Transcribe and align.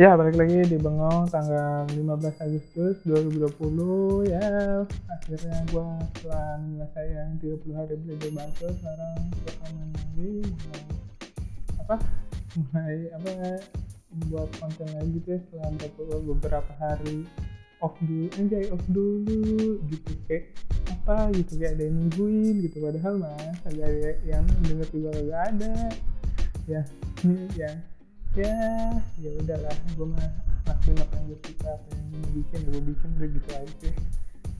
Ya, 0.00 0.16
balik 0.16 0.40
lagi 0.40 0.64
di 0.64 0.80
Bengong 0.80 1.28
tanggal 1.28 1.84
15 1.92 2.40
Agustus 2.40 3.04
2020 3.04 4.32
ya. 4.32 4.80
Akhirnya 5.12 5.60
gue 5.68 5.88
setelah 6.16 6.56
menyelesaikan 6.56 7.36
30 7.36 7.76
hari 7.76 7.94
belajar 8.00 8.30
bahasa 8.32 8.66
sekarang 8.80 9.16
rekaman 9.44 9.88
lagi 9.92 10.32
mulai 10.40 10.84
apa? 11.84 11.96
Mulai 12.56 12.96
apa? 13.12 13.30
Buat 14.32 14.48
konten 14.56 14.88
lagi 14.88 15.20
gitu 15.20 15.36
ya 15.36 15.38
setelah 15.44 15.68
beberapa, 15.68 16.16
beberapa 16.32 16.72
hari 16.80 17.28
off 17.84 17.92
dulu. 18.00 18.26
Anjay 18.40 18.64
off 18.72 18.84
dulu 18.88 19.84
gitu 19.84 20.12
kayak 20.24 20.56
apa 20.96 21.28
gitu 21.36 21.60
kayak 21.60 21.76
ada 21.76 21.82
yang 21.84 21.96
nungguin 22.00 22.54
gitu. 22.64 22.76
Padahal 22.80 23.20
mah 23.20 23.36
ada 23.68 23.88
yang 24.24 24.48
denger 24.64 24.88
juga 24.96 25.12
gak 25.28 25.42
ada. 25.52 25.92
Ya 26.64 26.88
ya 27.68 27.99
ya 28.38 28.54
ya 29.18 29.30
udahlah. 29.40 29.76
Gue 29.98 30.06
mah 30.06 30.28
lakuin 30.68 30.98
apa 31.02 31.14
yang 31.18 31.24
gue 31.34 31.38
suka 31.46 31.68
apa 31.74 31.88
yang 31.94 32.06
gue 32.10 32.30
bikin. 32.42 32.60
Gue 32.68 32.82
bikin 32.94 33.08
udah 33.18 33.28
gitu 33.34 33.50
aja 33.54 33.90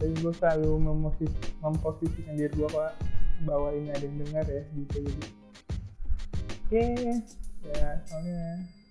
tapi 0.01 0.17
gue 0.17 0.33
selalu 0.41 0.71
memposis 0.81 1.29
memposisikan 1.61 2.33
diri 2.33 2.49
gue 2.57 2.69
kok 2.73 2.97
bahwa 3.45 3.69
ini 3.77 3.93
ada 3.93 4.01
yang 4.01 4.17
dengar 4.25 4.45
ya 4.49 4.63
gitu. 4.73 4.97
Jadi 5.05 5.13
ya 6.73 6.85
ya 7.69 7.89
soalnya 8.09 8.41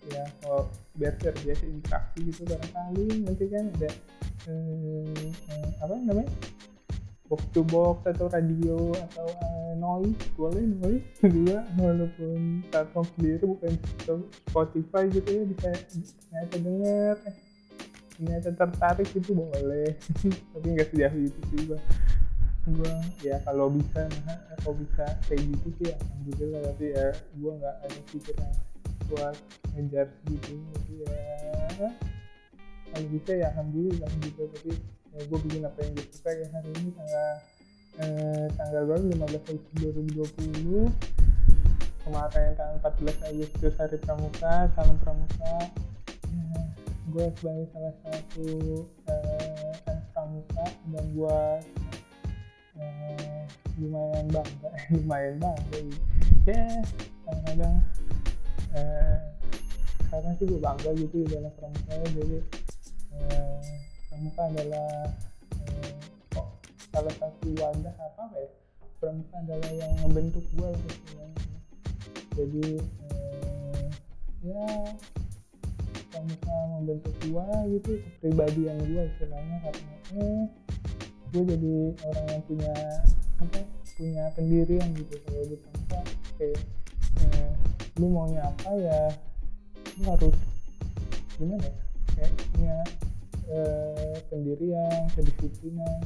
ya 0.05 0.23
kalau 0.45 0.69
biar 0.93 1.13
terbiasa 1.17 1.65
interaksi 1.65 2.29
gitu 2.29 2.45
barangkali 2.45 3.25
nanti 3.25 3.45
kan 3.49 3.65
ada 3.73 3.89
eh, 4.45 5.25
eh, 5.49 5.69
apa 5.81 5.97
namanya 5.97 6.29
box 7.29 7.45
to 7.53 7.61
box 7.69 8.01
atau 8.09 8.25
radio 8.33 8.89
atau 9.07 9.29
uh, 9.29 9.73
noise 9.77 10.17
boleh 10.33 10.65
noise 10.81 11.05
juga 11.23 11.61
walaupun 11.77 12.65
platform 12.73 13.05
sendiri 13.15 13.45
bukan 13.45 13.73
Spotify 14.49 15.05
gitu 15.13 15.29
ya 15.29 15.43
bisa 15.45 15.69
ternyata 15.69 16.55
dengar 16.57 17.15
eh 17.29 17.35
ternyata 18.19 18.51
tertarik 18.51 19.07
itu 19.15 19.31
boleh. 19.31 19.95
Tapi 20.51 20.67
nggak 20.75 20.91
sejauh 20.91 21.23
itu 21.23 21.39
sih 21.55 21.59
gua 21.71 21.79
gua 22.69 22.93
ya 23.23 23.39
kalau 23.47 23.71
bisa 23.71 24.03
nah 24.27 24.37
kalau 24.59 24.75
bisa 24.75 25.07
kayak 25.31 25.39
gitu 25.39 25.67
sih 25.79 25.85
ya 25.87 25.95
alhamdulillah. 25.95 26.61
Tapi 26.67 26.85
ya 26.91 27.07
gua 27.39 27.51
nggak 27.63 27.75
ada 27.87 27.99
pikiran 28.11 28.51
buat 29.07 29.35
ngejar 29.73 30.07
gitu 30.27 30.53
ya 30.99 31.17
kalau 32.91 33.07
bisa 33.15 33.31
ya 33.31 33.45
alhamdulillah 33.55 34.09
gitu. 34.19 34.41
Tapi 34.51 34.71
ya 35.19 35.27
gue 35.27 35.39
bikin 35.43 35.67
apa 35.67 35.83
yang 35.83 35.91
gue 35.99 36.07
suka 36.15 36.31
ya 36.31 36.47
hari 36.55 36.71
ini 36.79 36.95
tanggal 36.95 37.31
eh, 37.99 38.47
tanggal 38.55 38.83
baru 38.87 39.03
15 39.19 39.51
Agustus 39.51 39.75
2020 39.75 40.87
kemarin 42.07 42.49
tanggal 42.55 42.77
14 43.03 43.27
Agustus 43.27 43.73
hari 43.75 43.97
pramuka 43.99 44.71
salam 44.79 44.95
pramuka. 45.03 45.55
Ya, 46.31 46.63
gue 47.11 47.25
sebagai 47.35 47.67
salah 47.75 47.95
satu 48.07 48.47
eh, 49.11 49.71
anak 49.91 50.07
pramuka 50.15 50.65
dan 50.87 51.05
gue 51.11 51.41
eh, 52.79 53.43
lumayan 53.75 54.25
bangga 54.31 54.71
lumayan 54.95 55.35
bangga 55.35 55.79
ya 56.47 56.63
kadang-kadang 57.27 57.75
eh, 58.71 59.17
sekarang 60.07 60.31
sih 60.39 60.45
gue 60.47 60.59
bangga 60.63 60.89
gitu 60.95 61.27
di 61.27 61.27
dalam 61.27 61.51
pramuka 61.59 61.91
jadi 62.07 62.39
eh, 63.19 63.88
pramuka 64.19 64.51
adalah 64.51 64.91
eh, 65.63 65.95
oh, 66.35 66.47
salah 66.91 67.13
satu 67.23 67.55
wadah 67.55 67.95
apa 67.95 68.23
ya 68.35 68.51
pramuka 68.99 69.35
adalah 69.47 69.71
yang 69.71 69.95
membentuk 70.03 70.43
gue 70.59 70.67
lah 70.67 70.81
istilahnya 70.91 71.39
jadi 72.35 72.67
eh, 72.83 73.83
ya 74.43 74.67
pramuka 76.11 76.55
membentuk 76.67 77.15
gue 77.23 77.47
gitu 77.79 77.91
kepribadian 78.19 78.75
gue 78.91 79.03
istilahnya 79.07 79.55
karena 79.63 79.93
eh, 80.19 80.43
gue 81.31 81.43
jadi 81.55 81.75
orang 82.03 82.25
yang 82.27 82.43
punya 82.43 82.75
apa 83.39 83.59
punya 83.95 84.23
pendirian 84.35 84.87
gitu. 84.99 85.15
Kalau 85.23 85.43
di 85.47 85.55
pramuka 85.63 85.99
kayak 86.35 86.59
eh, 87.23 87.51
lu 87.95 88.11
maunya 88.11 88.43
apa 88.43 88.71
ya 88.75 88.99
lu 89.95 90.03
harus 90.11 90.35
gimana 91.39 91.63
ya 91.63 91.75
kayak 92.19 92.31
punya 92.51 92.75
eh, 93.53 94.17
pendirian 94.29 95.09
kedisiplinan. 95.13 95.99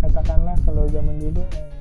Katakanlah 0.00 0.56
kalau 0.64 0.88
zaman 0.88 1.18
dulu 1.20 1.42
eh, 1.42 1.78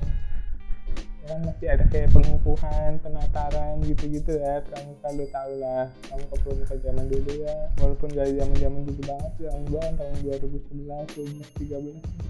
kan 1.30 1.46
masih 1.46 1.70
ada 1.70 1.86
kayak 1.94 2.10
pengukuhan 2.10 2.98
penataran 3.00 3.78
gitu-gitu 3.86 4.42
ya. 4.42 4.66
Pramuka 4.66 5.08
lu 5.14 5.26
tau 5.30 5.54
lah 5.62 5.86
kamu 6.10 6.26
ke 6.26 6.36
pramuka 6.42 6.76
zaman 6.82 7.06
dulu 7.08 7.32
ya. 7.46 7.56
Walaupun 7.78 8.10
gak 8.14 8.30
zaman 8.34 8.58
zaman 8.58 8.82
dulu 8.86 9.02
banget 9.06 9.32
tahun 9.38 9.64
gua 9.70 9.84
tahun 9.96 10.16
2011 10.26 11.54
2013 11.62 12.30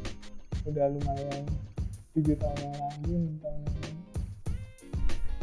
udah 0.67 0.85
lumayan 0.91 1.43
tujuh 2.11 2.35
tahun 2.35 2.59
yang 2.59 2.75
lalu 2.75 3.15
tahun 3.39 3.78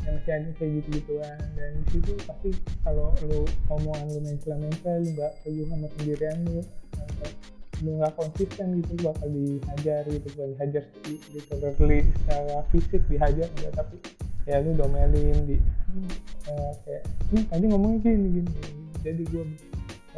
lalu 0.06 0.22
ya 0.22 0.22
masih 0.22 0.33
ada 0.39 0.50
kayak 0.55 0.71
gitu 0.78 0.89
gituan 1.03 1.39
dan 1.59 1.71
di 1.83 1.84
situ 1.91 2.12
pasti 2.31 2.50
kalau 2.87 3.11
lu 3.27 3.43
omongan 3.67 4.06
lu 4.15 4.21
mencela 4.22 4.56
mencela 4.62 5.03
lu 5.03 5.09
nggak 5.19 5.33
teguh 5.43 5.67
sama 5.67 5.87
pendirian 5.99 6.37
lu 6.47 6.62
lu 7.83 7.91
nggak 7.99 8.15
konsisten 8.15 8.67
gitu 8.81 8.91
lu 8.94 9.03
bakal 9.11 9.28
dihajar 9.28 10.03
gitu 10.06 10.27
bukan 10.39 10.49
dihajar 10.55 10.84
literally 11.34 12.00
secara 12.22 12.56
fisik 12.71 13.03
dihajar 13.11 13.49
enggak 13.59 13.72
tapi 13.75 13.97
ya 14.47 14.62
lu 14.62 14.71
domelin 14.78 15.39
di 15.43 15.56
eh, 16.47 16.73
kayak 16.87 17.03
nih 17.34 17.44
tadi 17.50 17.65
ngomongnya 17.67 17.99
gini 18.06 18.28
gini, 18.41 18.50
gini. 18.62 18.83
jadi 19.03 19.23
gue 19.27 19.44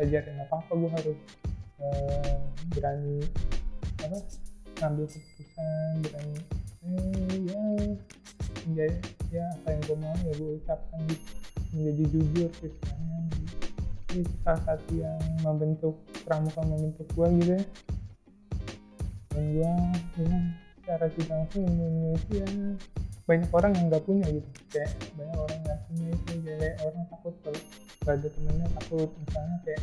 ajarin 0.04 0.36
apa 0.44 0.54
apa 0.60 0.72
gue 0.76 0.90
harus 0.92 1.18
eh, 1.80 2.36
berani 2.76 3.18
apa 4.04 4.18
ngambil 4.84 5.06
keputusan 5.08 5.92
berani 6.04 6.38
eh 6.84 7.38
ya 7.48 7.62
menjadi 8.68 8.96
ya 9.32 9.44
apa 9.56 9.68
yang 9.72 9.82
gue 9.88 9.96
mau 9.96 10.16
ya 10.20 10.32
gue 10.36 10.50
ucapkan 10.60 11.00
gitu. 11.08 11.26
Menjadi 11.68 12.02
jujur 12.12 12.50
sebenarnya 12.60 13.18
ini 14.08 14.24
salah 14.40 14.62
satu 14.64 14.92
yang 14.96 15.20
membentuk 15.44 15.94
pramuka 16.24 16.60
membentuk 16.64 17.08
gue 17.12 17.28
gitu 17.40 17.52
ya. 17.56 17.64
Dan 19.32 19.44
gue 19.52 19.72
ya 20.20 20.38
secara 20.80 21.06
tidak 21.12 21.28
langsung 21.28 21.64
memiliki 21.68 22.40
ya. 22.40 22.48
Banyak 23.28 23.50
orang 23.52 23.72
yang 23.76 23.86
nggak 23.92 24.04
punya 24.08 24.26
gitu. 24.32 24.48
Kayak 24.72 24.92
banyak 25.20 25.36
orang 25.36 25.58
nggak 25.60 25.80
punya 25.84 26.06
itu. 26.08 26.32
Kayak 26.40 26.76
orang 26.80 27.04
takut 27.12 27.34
kalau 27.44 27.60
gak 28.08 28.14
ada 28.16 28.28
temennya 28.32 28.66
takut. 28.80 29.10
Misalnya 29.20 29.56
kayak 29.68 29.82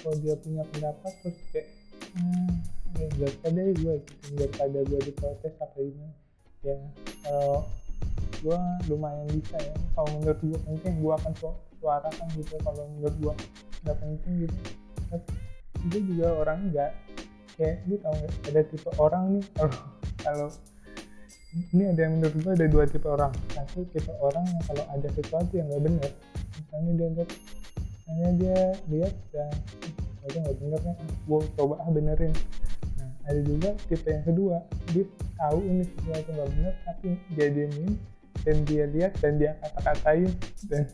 kalau 0.00 0.16
dia 0.22 0.34
punya 0.38 0.62
pendapat 0.70 1.12
terus 1.26 1.38
kayak 1.50 1.68
hmm, 2.14 2.50
ya 2.94 3.06
gak 3.18 3.34
ada 3.50 3.62
gue 3.74 3.94
gitu. 3.98 4.26
Daripada 4.38 4.78
gue 4.86 5.00
diprotes 5.02 5.54
apa 5.58 5.78
gimana. 5.82 6.14
Ya 6.62 6.76
kalau 7.26 7.66
gue 8.40 8.58
lumayan 8.88 9.26
bisa 9.32 9.56
ya. 9.60 9.74
Kalau 9.94 10.08
menurut 10.18 10.40
gue 10.40 10.58
penting 10.64 10.94
gue 11.00 11.12
akan 11.12 11.32
su 11.36 11.48
suarakan 11.80 12.26
gitu. 12.36 12.54
Kalau 12.60 12.84
menurut 12.96 13.16
gue 13.20 13.34
nggak 13.84 13.96
penting 14.00 14.32
gitu. 14.48 14.58
Tapi 15.08 15.32
gue 15.88 16.00
juga 16.14 16.26
orang 16.36 16.58
nggak 16.72 16.90
kayak 17.56 17.76
lu 17.88 17.96
tau 18.00 18.12
nggak 18.16 18.32
ada 18.52 18.62
tipe 18.68 18.90
orang 18.96 19.24
nih. 19.36 19.44
Kalau 19.56 19.78
kalau 20.20 20.48
ini 21.72 21.82
ada 21.90 22.00
yang 22.06 22.12
menurut 22.20 22.34
gue 22.36 22.52
ada 22.52 22.66
dua 22.68 22.84
tipe 22.84 23.08
orang. 23.08 23.32
Satu 23.56 23.88
tipe 23.88 24.12
orang 24.20 24.44
yang 24.44 24.62
kalau 24.68 24.84
ada 24.92 25.08
sesuatu 25.16 25.52
yang 25.56 25.66
nggak 25.72 25.84
benar 25.88 26.10
misalnya 26.60 26.92
dia 26.94 27.08
lihat 27.10 27.30
misalnya 28.06 28.30
dia 28.36 28.58
lihat 28.90 29.14
dan 29.32 29.50
itu 30.20 30.36
nggak 30.36 30.56
bener 30.60 30.80
nih 30.84 30.96
gue 31.26 31.38
coba 31.56 31.74
ah 31.80 31.88
benerin. 31.90 32.32
Nah 33.00 33.10
ada 33.26 33.40
juga 33.42 33.70
tipe 33.88 34.06
yang 34.06 34.24
kedua 34.24 34.56
dia 34.92 35.04
tahu 35.40 35.58
ini 35.64 35.82
sesuatu 35.88 36.28
nggak 36.36 36.48
benar 36.54 36.74
tapi 36.84 37.08
jadiin 37.34 37.96
dan 38.46 38.56
dia 38.64 38.84
lihat 38.88 39.12
dan 39.20 39.36
dia 39.36 39.52
kata-katain 39.60 40.30
dan 40.70 40.84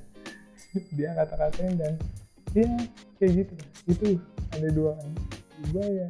dia 0.97 1.11
kata-katain 1.15 1.73
dan 1.79 1.93
ya 2.57 2.69
kayak 3.21 3.33
gitu. 3.45 3.55
Itu 3.87 4.07
ada 4.53 4.69
dua 4.73 4.93
kan. 4.97 5.13
Gue 5.73 5.87
ya 6.05 6.09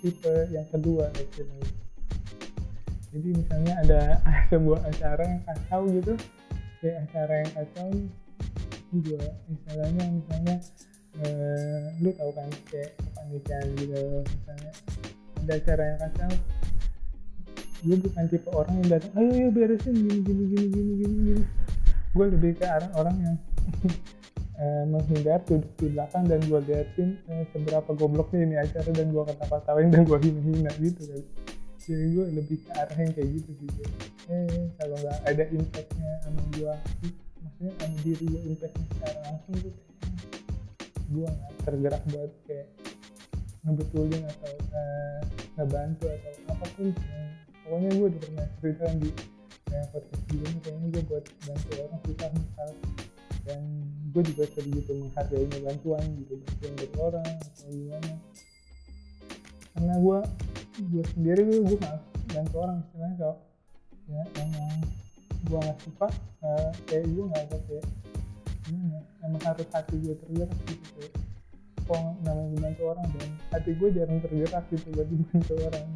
tipe 0.00 0.34
yang 0.52 0.66
kedua 0.70 1.08
istilahnya 1.16 1.86
jadi 3.16 3.28
misalnya 3.32 3.74
ada 3.80 4.00
sebuah 4.52 4.80
acara 4.84 5.24
yang 5.24 5.42
kacau 5.48 5.82
gitu 5.88 6.14
kayak 6.84 6.96
acara 7.08 7.34
yang 7.40 7.52
kacau 7.56 7.88
juga 8.92 9.20
misalnya 9.48 10.04
misalnya 10.12 10.56
eh, 11.24 11.82
lu 12.04 12.10
tahu 12.12 12.30
kan 12.36 12.48
kayak 12.68 12.92
kepanitiaan 13.00 13.68
gitu 13.80 14.00
misalnya. 14.20 14.72
Ada 15.46 15.52
acara 15.62 15.82
yang 15.86 15.98
kacau 16.04 16.30
gue 17.84 17.96
bukan 18.00 18.24
tipe 18.32 18.48
orang 18.52 18.74
yang 18.80 18.88
datang 18.96 19.12
ayo 19.20 19.30
ayo 19.36 19.48
beresin 19.52 19.94
gini 19.94 20.20
gini 20.24 20.44
gini 20.48 20.66
gini 20.72 20.92
gini 20.96 21.14
gini. 21.20 21.44
Gue 22.16 22.26
lebih 22.32 22.56
ke 22.56 22.64
arah 22.64 22.90
orang 22.96 23.16
yang 23.20 23.36
eh, 24.62 24.84
menghindar 24.88 25.44
duduk 25.44 25.68
di 25.76 25.86
belakang 25.92 26.24
dan 26.24 26.40
gue 26.44 26.60
liatin 26.64 27.20
eh, 27.28 27.44
seberapa 27.52 27.90
gobloknya 27.92 28.40
ini 28.46 28.56
acara 28.56 28.88
dan 28.88 29.12
gue 29.12 29.22
kata-katain 29.28 29.88
dan 29.92 30.02
gue 30.08 30.18
hina-hina 30.24 30.72
gitu 30.80 31.02
kan. 31.04 31.22
Jadi 31.86 32.06
gue 32.18 32.26
lebih 32.34 32.58
ke 32.64 32.70
arah 32.74 32.96
yang 32.98 33.12
kayak 33.14 33.30
gitu 33.36 33.50
sih 33.62 33.68
gue. 33.68 33.88
eh 34.26 34.74
kalau 34.80 34.96
nggak 34.98 35.18
ada 35.22 35.44
impactnya 35.54 36.10
sama 36.26 36.42
gue 36.58 36.74
maksudnya 37.38 37.72
sama 37.78 37.96
diri 38.02 38.24
gue 38.26 38.40
impactnya 38.42 38.84
secara 38.90 39.18
langsung 39.22 39.54
tuh 39.62 39.74
gue 41.06 41.28
nggak 41.30 41.52
tergerak 41.62 42.02
buat 42.10 42.32
kayak 42.50 42.68
ngebetulin 43.66 44.22
atau 44.26 44.54
uh, 44.74 45.18
ngebantu 45.58 46.06
atau 46.10 46.32
apa 46.54 46.66
pun 46.74 46.88
yang 46.90 47.30
pokoknya 47.66 47.90
gue 47.98 48.06
udah 48.14 48.20
pernah 48.22 48.46
cerita 48.62 48.84
di 49.02 49.10
ya, 49.74 49.80
podcast 49.90 50.22
sebelumnya 50.30 50.58
kayaknya 50.62 50.86
gue 50.86 51.02
buat 51.10 51.24
bantu 51.42 51.68
orang 51.82 52.00
susah 52.06 52.28
misal 52.30 52.68
dan 53.42 53.60
gue 54.14 54.22
juga 54.32 54.44
sebegitu 54.54 54.90
menghargai 54.94 55.46
bantuan 55.66 56.04
gitu 56.22 56.34
bantuan 56.38 56.72
dari 56.78 56.94
orang 57.02 57.26
atau 57.26 57.66
gimana. 57.68 58.12
Karena 59.74 59.94
gue 59.98 60.18
gue 60.76 61.04
sendiri 61.10 61.42
gue 61.42 61.58
gue 61.66 61.78
malas 61.82 62.04
bantu 62.30 62.56
orang 62.62 62.76
istilahnya 62.86 63.16
kalau 63.18 63.36
ya 64.06 64.22
emang 64.38 64.78
gue 65.46 65.58
nggak 65.58 65.78
suka 65.82 66.08
uh, 66.46 66.70
kayak 66.86 67.04
gue 67.10 67.24
nggak 67.26 67.42
ada 67.50 67.58
kayak 67.66 67.86
gimana 68.66 68.98
emang 69.26 69.42
harus 69.42 69.68
hati 69.74 69.94
gue 69.98 70.14
tergerak 70.14 70.58
gitu 70.70 70.86
kayak 70.94 71.12
kok 71.86 72.02
namanya 72.26 72.50
membantu 72.50 72.82
orang 72.90 73.06
dan 73.14 73.30
hati 73.54 73.70
gue 73.78 73.88
jarang 73.94 74.18
tergerak 74.22 74.64
gitu 74.74 74.86
buat 74.94 75.08
dibantu 75.10 75.54
orang 75.66 75.86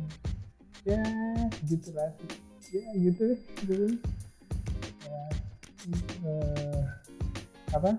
ya 0.88 1.02
gitu 1.68 1.92
lah 1.92 2.10
ya 2.70 2.84
gitu 2.96 3.36
gitu. 3.64 3.98
Ya 5.04 5.20
uh, 6.24 6.82
apa? 7.74 7.98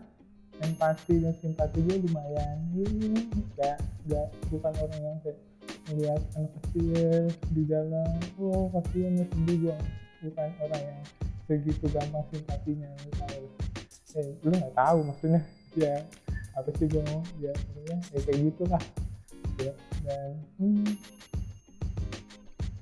Empati 0.62 1.26
dan 1.26 1.34
simpati 1.42 1.82
gue 1.82 1.98
lumayan. 2.06 2.58
Ini 2.78 3.26
gak 3.58 3.82
gak 4.08 4.28
bukan 4.54 4.74
orang 4.78 5.02
yang 5.02 5.18
kayak 5.26 5.40
melihat 5.90 6.22
anak 6.38 6.52
kecil 6.62 7.26
di 7.52 7.62
jalan 7.66 8.16
oh 8.38 8.70
kasihan 8.70 9.18
ya 9.18 9.26
sedih 9.34 9.58
gue 9.66 9.78
bukan 10.22 10.50
orang 10.62 10.82
yang 10.86 11.02
segitu 11.50 11.86
gampang 11.90 12.26
simpatinya. 12.30 12.90
Misalnya 13.10 13.40
eh 14.16 14.30
lu 14.46 14.54
nggak 14.54 14.76
tahu 14.78 15.00
maksudnya. 15.04 15.42
Ya 15.76 16.06
apa 16.54 16.70
sih 16.78 16.88
gue 16.88 17.02
mau? 17.10 17.26
Ya 17.42 17.54
ya 17.90 17.98
kayak 18.22 18.40
gitulah. 18.54 18.84
Ya 19.60 19.74
dan 20.06 20.30
hmm, 20.62 20.94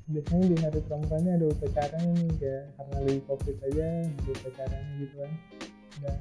biasanya 0.09 0.45
di 0.50 0.57
hari 0.57 0.79
pramukanya 0.89 1.31
ada 1.38 1.45
upacaranya 1.53 2.11
nih 2.17 2.33
kayak 2.41 2.63
karena 2.73 2.95
lagi 3.06 3.21
covid 3.29 3.57
aja 3.61 3.88
ada 4.09 4.31
upacaranya 4.33 4.94
gitu 4.97 5.15
kan. 5.21 5.31
Dan 6.00 6.17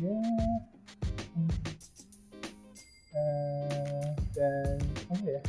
ya 0.00 0.16
uh, 3.12 4.06
dan 4.32 4.76
apa 5.12 5.26
ya? 5.28 5.42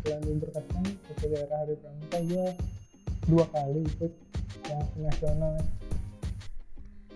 Selalu 0.00 0.30
berkesan 0.40 0.84
upacara 1.12 1.54
hari 1.60 1.74
pramuka 1.76 2.18
gue 2.24 2.46
dua 3.28 3.44
kali 3.52 3.80
ikut 3.84 4.12
yang 4.72 4.84
nasional. 5.04 5.54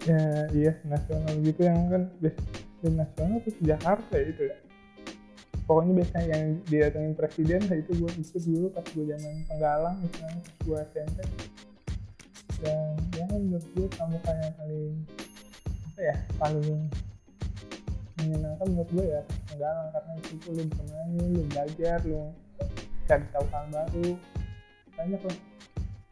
Ya 0.02 0.24
iya 0.52 0.72
nasional 0.84 1.34
gitu 1.40 1.60
yang 1.64 1.88
kan 1.88 2.04
biasa 2.20 2.86
nasional 2.90 3.38
tuh 3.46 3.54
Jakarta 3.64 4.16
itu 4.20 4.50
ya 4.50 4.56
pokoknya 5.64 5.92
biasanya 6.02 6.26
yang 6.34 6.44
didatengin 6.66 7.14
presiden 7.14 7.60
itu 7.70 7.92
gue 7.96 8.10
ikut 8.10 8.42
dulu 8.42 8.66
pas 8.74 8.86
gue 8.86 9.04
zaman 9.06 9.34
penggalang 9.46 9.96
misalnya 10.02 10.42
gue 10.66 10.78
SMP 10.92 11.18
dan 12.62 12.94
ya 13.18 13.24
menurut 13.26 13.66
gue 13.74 13.86
kamu 13.90 14.16
kayak 14.22 14.54
paling 14.54 14.94
apa 15.92 16.00
ya 16.00 16.16
paling 16.38 16.86
menyenangkan 18.22 18.66
menurut 18.70 18.90
gue 18.94 19.06
ya 19.10 19.20
penggalang. 19.50 19.88
Karena 19.90 20.12
itu 20.22 20.50
lu 20.54 20.62
bisa 20.70 20.82
main 20.86 21.08
lu 21.18 21.42
belajar 21.50 21.98
lu 22.06 22.22
cari 23.10 23.26
tahu 23.34 23.46
hal 23.50 23.64
baru. 23.74 24.08
Banyak 24.94 25.20
loh. 25.26 25.38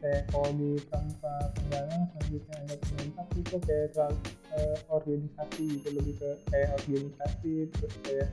Kayak 0.00 0.22
kalau 0.32 0.50
di 0.56 0.70
pramuka 0.88 1.34
penggalang 1.54 2.02
selanjutnya 2.08 2.54
ada 2.56 2.74
pemerintah 2.80 3.26
itu 3.36 3.56
kayak 3.68 3.88
soal 3.92 4.12
uh, 4.56 4.76
organisasi 4.88 5.64
gitu. 5.76 5.88
Lebih 5.92 6.14
ke 6.18 6.30
kayak 6.50 6.68
organisasi 6.82 7.54
terus 7.68 7.94
kayak 8.02 8.28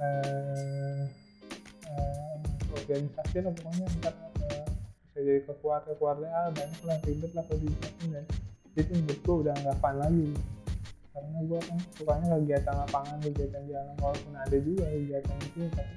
uh, 0.00 1.02
uh, 1.90 2.34
organisasi 2.74 3.36
lah 3.44 3.52
pokoknya 3.54 3.86
ntar 4.00 4.14
uh, 4.14 4.66
bisa 5.06 5.18
jadi 5.22 5.40
ke 5.46 5.52
keluarga 5.62 5.92
keluarga 5.98 6.26
ah 6.32 6.48
banyak 6.50 6.80
lah 6.86 6.98
ribet 7.06 7.32
lah 7.34 7.44
kalau 7.46 7.60
di 7.62 7.68
dan 8.10 8.24
itu 8.74 8.90
menurut 8.90 9.46
udah 9.46 9.54
nggak 9.54 9.76
fun 9.78 9.96
lagi. 10.02 10.28
Karena 11.14 11.38
gue 11.46 11.60
kan 11.62 11.78
sukanya 11.94 12.26
kegiatan 12.42 12.74
lapangan 12.74 13.18
kegiatan 13.22 13.62
jalan 13.70 13.94
walaupun 14.02 14.34
ada 14.34 14.56
juga 14.58 14.84
kegiatan 14.90 15.36
itu 15.46 15.60
tapi 15.70 15.94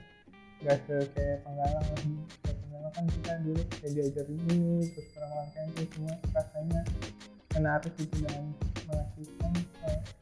gak 0.58 0.78
kayak 0.90 1.38
penggalang 1.46 1.86
lagi 1.86 2.14
penggalang 2.42 2.94
kan 2.94 3.06
kita 3.06 3.34
dulu 3.46 3.62
kayak 3.78 3.92
diajarin 3.94 4.40
ini 4.50 4.90
terus 4.90 5.08
pengalaman 5.14 5.48
camping 5.54 5.90
semua 5.94 6.16
rasanya 6.34 6.82
menarik 7.54 7.94
gitu 7.94 8.16
dan 8.26 8.46
uh, 8.90 9.06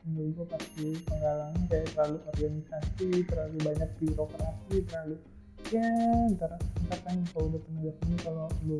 menurut 0.06 0.48
pasti 0.50 0.98
penggalang 1.06 1.56
kayak 1.68 1.88
terlalu 1.94 2.18
organisasi 2.34 3.10
terlalu 3.26 3.58
banyak 3.64 3.90
birokrasi 4.02 4.76
terlalu 4.86 5.16
ya 5.74 5.90
ntar 6.38 6.52
ntar 6.86 7.00
kan 7.02 7.18
kalau 7.34 7.50
udah 7.50 7.62
penugas 7.66 7.98
ini 8.06 8.16
kalau 8.22 8.48
lu 8.70 8.78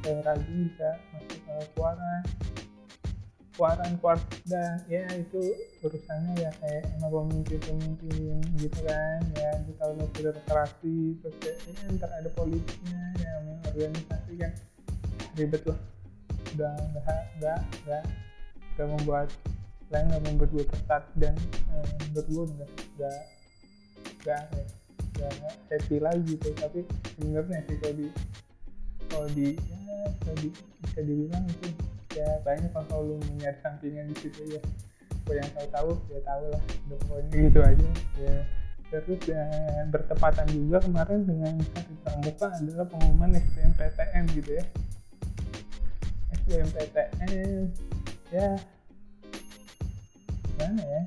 kayak 0.00 0.24
rajin 0.24 0.58
bisa 0.72 0.90
masuk 1.12 1.38
ke 1.44 1.54
keuangan 1.76 2.22
kuaran 3.54 3.92
kuat 4.02 4.18
dan 4.50 4.82
ya 4.90 5.06
itu 5.14 5.54
urusannya 5.86 6.34
ya 6.42 6.50
kayak 6.58 6.90
emang 6.98 7.30
pemimpin 7.30 7.60
pemimpin 7.62 8.42
gitu 8.58 8.80
kan 8.82 9.20
ya 9.38 9.50
kita 9.62 9.84
udah 9.94 10.08
birokrasi 10.10 10.96
terus 11.22 11.36
kayak 11.38 11.58
ya, 11.70 11.86
ntar 11.94 12.10
ada 12.10 12.30
politiknya 12.34 13.02
ya 13.22 13.32
organisasi 13.70 14.32
kan 14.42 14.52
ribet 15.34 15.62
lah. 15.66 15.78
Udah 16.54 16.74
nggak 16.94 17.22
nggak 17.42 17.60
nggak 18.74 18.88
membuat 18.90 19.28
lain 19.94 20.06
nggak 20.10 20.24
membuat 20.26 20.50
gue 20.50 20.64
tertarik 20.66 21.10
dan 21.14 21.34
eh, 21.70 21.86
menurut 22.10 22.26
gue 22.26 22.44
nggak 22.58 22.70
nggak 22.98 23.18
nggak 24.24 24.42
happy 25.70 25.96
lagi 26.02 26.34
gitu. 26.34 26.48
Tapi 26.58 26.80
sebenarnya 27.14 27.58
sih 27.70 27.76
kalau 27.78 27.94
di 27.94 28.08
kalau 29.06 29.28
di 29.30 29.48
ya 29.54 29.78
kalau 30.26 30.36
di, 30.42 30.48
bisa 30.82 31.00
dibilang 31.06 31.44
itu 31.46 31.68
ya 32.18 32.28
banyak 32.42 32.70
kalau 32.74 33.14
lu 33.14 33.16
nyari 33.38 33.58
sampingan 33.62 34.10
di 34.10 34.16
situ 34.18 34.42
ya 34.58 34.60
kalau 35.24 35.36
yang 35.38 35.50
tahu 35.54 35.66
tahu 35.70 35.90
ya 36.10 36.20
tahu 36.26 36.44
lah 36.50 36.62
pokoknya 36.90 37.30
gitu 37.48 37.60
aja. 37.62 37.88
Ya 38.18 38.36
terus 38.90 39.22
ya 39.26 39.42
bertepatan 39.90 40.46
juga 40.54 40.78
kemarin 40.78 41.26
dengan 41.26 41.54
hari 41.74 41.94
pramuka 42.02 42.46
adalah 42.54 42.86
pengumuman 42.86 43.38
SBMPTN 43.38 44.24
gitu 44.34 44.50
ya. 44.58 44.64
SBMPTN 46.42 47.30
ya 48.34 48.48
mana 50.64 50.82
ya? 50.88 51.02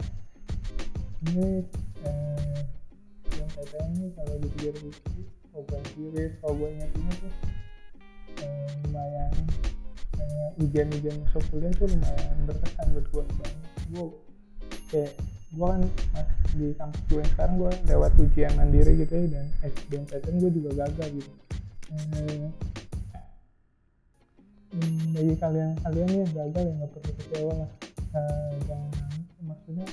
Ini 1.25 1.47
eh, 2.05 2.59
SBMPTN 3.25 3.89
ini 3.97 4.07
kalau 4.13 4.35
dipikir-pikir 4.37 5.25
oh 5.57 5.65
bukan 5.65 5.81
kiri 5.97 6.25
kalau 6.37 6.53
gue 6.61 6.69
ingat-ingat 6.77 7.17
tuh 7.17 7.33
eh, 8.45 8.69
lumayan 8.85 9.33
ujian-ujian 10.57 11.15
masuk 11.21 11.43
kuliah 11.53 11.69
itu 11.69 11.85
lumayan 11.85 12.37
berkesan 12.49 12.87
buat 12.93 13.05
gue 13.09 13.23
banget 13.25 13.53
gue 13.87 14.05
kayak 14.89 15.13
gue 15.47 15.67
kan 15.67 15.81
di 16.57 16.67
kampus 16.75 17.01
gue 17.07 17.19
yang 17.21 17.31
sekarang 17.33 17.55
gue 17.61 17.71
lewat 17.87 18.11
ujian 18.17 18.51
mandiri 18.57 18.93
gitu 19.01 19.13
ya 19.13 19.25
dan 19.37 19.45
SBMPTN 19.63 20.35
gue 20.41 20.51
juga 20.51 20.71
gagal 20.85 21.07
gitu. 21.21 21.31
Hmm, 21.87 22.51
bagi 25.15 25.33
kalian 25.39 25.71
kalian 25.79 26.09
ya 26.11 26.25
gagal 26.35 26.63
ya 26.67 26.73
nggak 26.75 26.91
perlu 26.91 27.11
kecewa 27.15 27.53
lah. 27.63 27.69
Uh, 28.17 28.51
jangan 28.67 29.06
maksudnya 29.57 29.87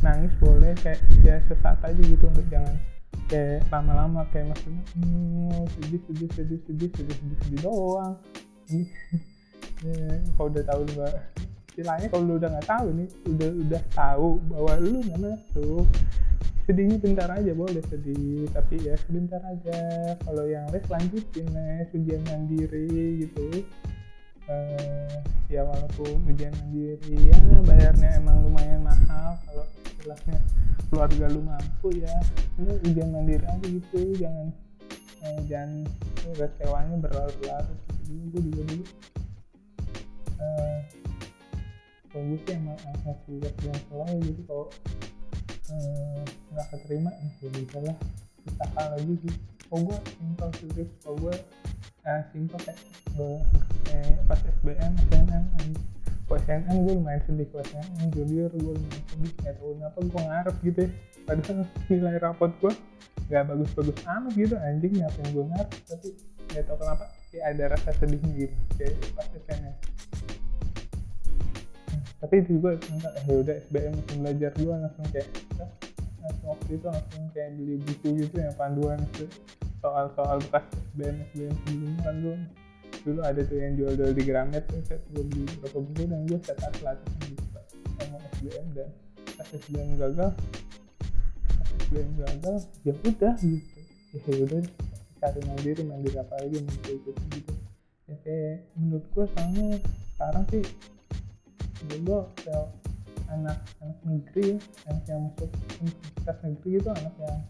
nangis 0.00 0.32
boleh 0.40 0.72
kayak 0.80 1.00
ya 1.20 1.36
sesaat 1.44 1.76
aja 1.84 2.00
gitu 2.00 2.24
nggak 2.24 2.48
jangan 2.48 2.76
kayak 3.28 3.62
lama-lama 3.68 4.24
kayak 4.32 4.50
maksudnya 4.50 4.82
hmm, 4.96 5.62
sedih 5.76 6.00
sedih 6.08 6.30
sedih 6.32 6.60
sedih 6.64 6.90
sedih 6.96 7.16
sedih 7.20 7.38
sedih 7.44 7.60
doang. 7.60 8.14
Ya, 9.80 9.96
kalau 10.36 10.52
udah 10.52 10.64
tahu 10.68 10.80
lu 10.84 10.92
gak 10.92 11.16
istilahnya 11.72 12.06
kalau 12.12 12.24
lu 12.28 12.34
udah 12.36 12.52
nggak 12.52 12.68
tahu 12.68 12.86
nih 13.00 13.08
udah 13.32 13.50
udah 13.64 13.82
tahu 13.96 14.28
bahwa 14.52 14.72
lu 14.76 14.98
nggak 15.00 15.20
masuk. 15.24 15.86
Sedihnya 16.68 16.96
bentar 17.00 17.28
aja 17.32 17.52
boleh 17.56 17.80
sedih 17.88 18.44
tapi 18.52 18.76
ya 18.84 18.92
sebentar 19.08 19.40
aja. 19.40 19.80
Kalau 20.20 20.44
yang 20.44 20.68
les 20.68 20.84
lanjutin 20.84 21.48
les 21.56 21.88
ujian 21.96 22.20
mandiri 22.28 23.24
gitu 23.24 23.64
uh, 24.50 25.16
ya 25.46 25.62
walaupun 25.62 26.18
ujian 26.26 26.50
mandiri 26.58 27.30
ya 27.30 27.38
bayarnya 27.62 28.18
emang 28.18 28.42
lumayan 28.42 28.82
mahal 28.82 29.38
kalau 29.46 29.64
istilahnya 29.86 30.36
keluarga 30.90 31.24
lu 31.30 31.40
mampu 31.46 31.88
ya 31.94 32.14
lu 32.58 32.74
ujian 32.82 33.08
mandiri 33.14 33.46
aja 33.46 33.66
gitu 33.66 34.00
jangan 34.18 34.50
eh, 35.22 35.38
jangan 35.46 35.86
kecewanya 36.34 36.96
berlarut-larut 36.98 37.78
gitu. 38.06 38.26
gue 38.34 38.40
juga 38.50 38.62
dulu 38.74 38.84
kalau 42.10 42.26
gue 42.26 42.38
sih 42.42 42.54
emang 42.58 42.78
tugas 43.22 43.54
yang 43.62 43.80
salah 43.86 44.08
jadi 44.18 44.42
kalau 44.50 44.66
nggak 46.50 46.66
uh, 46.66 46.70
keterima 46.74 47.10
ya 47.38 47.48
bisa 47.54 47.78
lah 47.86 47.96
usaha 48.50 48.82
lagi 48.98 49.14
sih 49.22 49.34
kalau 49.70 49.82
gue 49.86 49.98
simpel 50.18 50.48
sih 50.58 50.86
kalau 51.06 51.16
gue 51.22 51.36
uh, 52.06 52.22
kayak 52.32 52.78
gue 53.16 53.34
kayak 53.88 54.18
pas 54.28 54.40
SBM 54.40 54.92
SNM 55.10 55.44
KSNM 56.30 56.76
gue 56.86 56.94
lumayan 56.94 57.22
sedih 57.26 57.48
KSNM 57.50 58.08
junior 58.14 58.50
gue 58.54 58.74
lumayan 58.78 59.04
sedih. 59.10 59.32
Nggak 59.42 59.54
tahu 59.58 59.70
kenapa 59.74 59.98
gue 59.98 60.22
ngarep 60.22 60.56
gitu 60.62 60.78
ya. 60.86 60.90
Padahal 61.26 61.58
nilai 61.90 62.16
rapot 62.22 62.52
gue 62.62 62.72
nggak 63.30 63.44
bagus-bagus 63.46 63.98
amat 64.06 64.32
gitu 64.38 64.54
anjing. 64.58 64.92
Ngapain 64.98 65.28
gue 65.34 65.44
ngarep 65.44 65.70
tapi 65.90 66.08
nggak 66.50 66.64
tahu 66.66 66.76
kenapa 66.82 67.04
kayak 67.30 67.44
ada 67.54 67.64
rasa 67.78 67.90
sedihnya 67.98 68.30
gitu 68.34 68.56
kayak 68.74 68.94
pas 69.14 69.26
SNM 69.30 69.74
tapi 72.20 72.34
itu 72.44 72.60
juga 72.60 72.76
enggak 72.76 73.12
eh 73.16 73.24
udah 73.32 73.54
SBM 73.64 73.92
langsung 73.96 74.18
belajar 74.20 74.50
gue 74.52 74.74
langsung 74.76 75.06
kayak 75.08 75.28
langsung 76.20 76.48
waktu 76.52 76.70
itu 76.76 76.86
langsung 76.90 77.22
kayak 77.32 77.50
beli 77.56 77.74
buku 77.80 78.08
gitu 78.20 78.34
ya 78.36 78.50
panduan 78.60 79.00
soal-soal 79.80 80.36
bekas 80.48 80.64
SBM 80.92 81.16
SBM 81.32 81.54
sebelumnya 81.64 82.00
kan 82.04 82.16
gue 82.20 82.36
dulu 83.00 83.20
ada 83.24 83.40
tuh 83.40 83.56
yang 83.56 83.72
jual-jual 83.80 84.12
di 84.12 84.22
Gramet 84.28 84.64
tuh 84.68 84.80
saya 84.84 85.00
gue 85.08 85.24
beli 85.24 85.44
beberapa 85.56 85.78
buku 85.80 86.02
dan 86.04 86.20
gue 86.28 86.38
setat 86.44 86.74
latihan 86.84 87.20
gitu 87.24 87.44
sama 87.96 88.16
SBM 88.36 88.66
dan 88.76 88.88
pas 89.40 89.48
SBM 89.56 89.88
gagal 89.96 90.30
pas 91.48 91.68
SBM 91.88 92.10
gagal 92.20 92.56
ya 92.84 92.92
udah 92.92 93.34
gitu. 93.40 93.66
Ya 94.10 94.44
udah 94.44 94.60
cari 95.20 95.40
mandiri 95.48 95.82
mandiri 95.84 96.16
apa 96.20 96.34
lagi 96.40 96.60
gitu 96.60 96.92
gitu 97.08 97.22
gitu. 97.32 97.54
Ya 98.04 98.16
kayak 98.20 98.68
menurut 98.76 99.06
gue 99.16 99.24
soalnya 99.32 99.68
sekarang 100.16 100.44
sih 100.52 100.64
kayak 101.88 102.68
anak 103.30 103.58
anak 103.80 103.98
negeri 104.04 104.42
ya 104.52 104.58
anak 104.90 105.04
yang 105.08 105.20
masuk 105.30 105.50
universitas 105.80 106.36
negeri 106.44 106.70
itu 106.76 106.90
anak 106.90 107.14
yang 107.16 107.40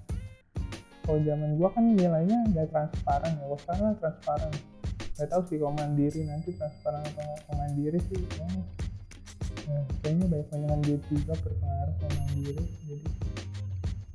kalau 1.04 1.18
zaman 1.24 1.50
gue 1.56 1.68
kan 1.72 1.84
nilainya 1.96 2.38
nggak 2.52 2.68
transparan 2.70 3.32
ya. 3.34 3.44
Kalau 3.44 3.58
sekarang 3.64 3.84
transparan. 3.98 4.52
Nggak 5.16 5.28
tahu 5.28 5.42
sih 5.48 5.56
kalau 5.60 5.74
mandiri 5.76 6.20
nanti 6.28 6.48
transparan 6.54 7.02
atau 7.04 7.22
nggak. 7.24 7.40
Mandiri 7.56 7.98
sih 8.08 8.18
ya, 9.70 9.80
kayaknya 10.02 10.26
banyak 10.26 10.46
penyangan 10.50 10.80
duit 10.82 11.02
juga 11.12 11.32
berpengaruh 11.38 11.94
ke 11.94 12.06
mandiri. 12.18 12.64
Jadi 12.88 13.08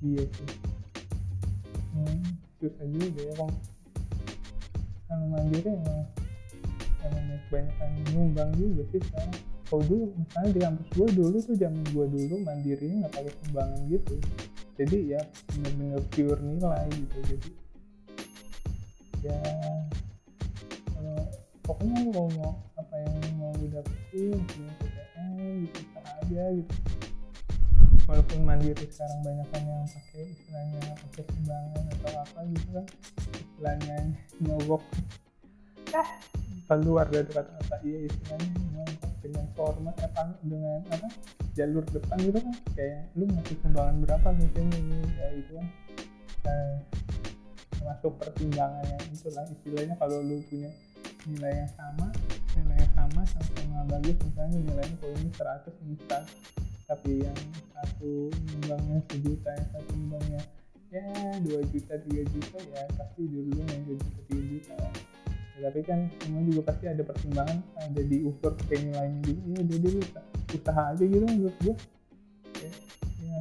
iya 0.03 0.23
sih. 0.27 0.49
Hmm, 1.95 2.23
susah 2.59 2.87
juga 2.91 3.21
ya 3.23 3.33
kalau 3.39 3.55
kalau 5.05 5.25
mandiri 5.31 5.69
emang 5.71 6.01
emang 7.05 7.39
kebanyakan 7.47 7.89
nyumbang 8.11 8.51
juga 8.59 8.83
sih 8.91 9.01
sekarang. 9.01 9.39
Kalau 9.65 9.83
dulu 9.89 10.05
misalnya 10.13 10.49
di 10.53 10.59
kampus 10.61 10.87
gue 10.93 11.07
dulu 11.17 11.37
tuh 11.41 11.55
zaman 11.57 11.83
gue 11.89 12.05
dulu 12.05 12.35
mandiri 12.45 12.85
nggak 12.85 13.11
pakai 13.13 13.33
sumbangan 13.41 13.81
gitu 13.89 14.15
jadi 14.75 14.97
ya 15.15 15.21
bener-bener 15.55 16.03
pure 16.11 16.39
nilai 16.43 16.87
gitu. 16.91 17.17
Jadi 17.31 17.51
ya 19.25 19.39
pokoknya 21.65 21.95
lu 22.05 22.11
mau, 22.13 22.53
apa 22.77 22.95
yang 23.01 23.15
mau 23.41 23.49
lu 23.57 23.65
dapetin 23.73 24.37
punya 24.45 24.71
PTN 24.77 25.65
gitu 25.65 25.79
bisa 25.81 25.99
aja 26.03 26.43
gitu. 26.53 26.73
Walaupun 28.05 28.39
mandiri 28.45 28.85
sekarang 28.85 29.19
banyak 29.25 29.47
kan 29.49 29.63
yang 29.65 29.87
pakai 29.89 30.23
istilahnya 30.29 30.81
pakai 30.93 31.23
sumbangan 31.25 31.83
atau 31.97 32.13
apa 32.21 32.39
gitu 32.53 32.69
kan 32.69 32.85
istilahnya 33.33 33.97
nyogok. 34.45 34.83
Ah 35.95 36.09
keluar 36.65 37.05
dari 37.05 37.29
kata-kata 37.29 37.77
iya 37.85 38.09
istilahnya 38.09 38.49
nyogok 38.73 39.04
dengan 39.25 39.45
format 39.57 39.97
apa 39.97 40.37
dengan 40.45 40.85
apa 40.93 41.07
jalur 41.57 41.81
depan 41.89 42.17
gitu 42.21 42.37
kan. 42.37 42.55
Kayak 42.77 43.09
lu 43.17 43.25
ngasih 43.25 43.57
sumbangan 43.65 43.95
berapa 44.05 44.27
misalnya 44.37 44.77
ini 44.77 44.99
ya 45.17 45.27
itu 45.33 45.51
kan. 45.57 45.67
Nah, 46.45 46.73
termasuk 47.73 48.13
pertimbangannya 48.21 48.97
itulah 49.09 49.45
istilahnya 49.49 49.95
kalau 49.97 50.21
lu 50.21 50.41
punya 50.45 50.69
nilai 51.25 51.53
yang 51.65 51.71
sama 51.73 52.05
nilai 52.53 52.77
yang 52.77 52.93
sama 52.93 53.21
sama-sama 53.25 53.81
bagus 53.89 54.17
misalnya 54.21 54.57
nilainya 54.61 54.97
ini 55.21 55.29
100 55.33 55.83
ini 55.85 55.95
100 56.05 56.85
tapi 56.85 57.11
yang 57.25 57.39
satu 57.73 58.29
nyumbangnya 58.29 58.99
sejuta 59.09 59.49
yang 59.57 59.69
satu 59.73 59.89
nyumbangnya 59.97 60.41
ya 60.93 61.05
2 61.41 61.73
juta 61.73 61.93
3 61.97 62.33
juta 62.33 62.57
ya 62.61 62.81
pasti 62.93 63.21
dulu 63.25 63.51
yang 63.57 63.81
2 63.89 63.97
juta 63.97 64.21
3 64.29 64.51
juta 64.53 64.75
tapi 65.55 65.79
kan 65.87 66.11
semua 66.19 66.41
juga 66.43 66.61
pasti 66.67 66.85
ada 66.91 66.99
pertimbangan 66.99 67.63
ada 67.79 68.01
diukur 68.03 68.51
ke 68.67 68.75
nilainya 68.75 69.19
juga 69.23 69.43
ya 69.55 69.61
jadi 69.63 69.89
usaha 70.51 70.81
aja 70.91 71.03
gitu 71.03 71.23
menurut 71.23 71.57
gue 71.63 71.75
ya, 72.59 72.69
ya. 73.23 73.39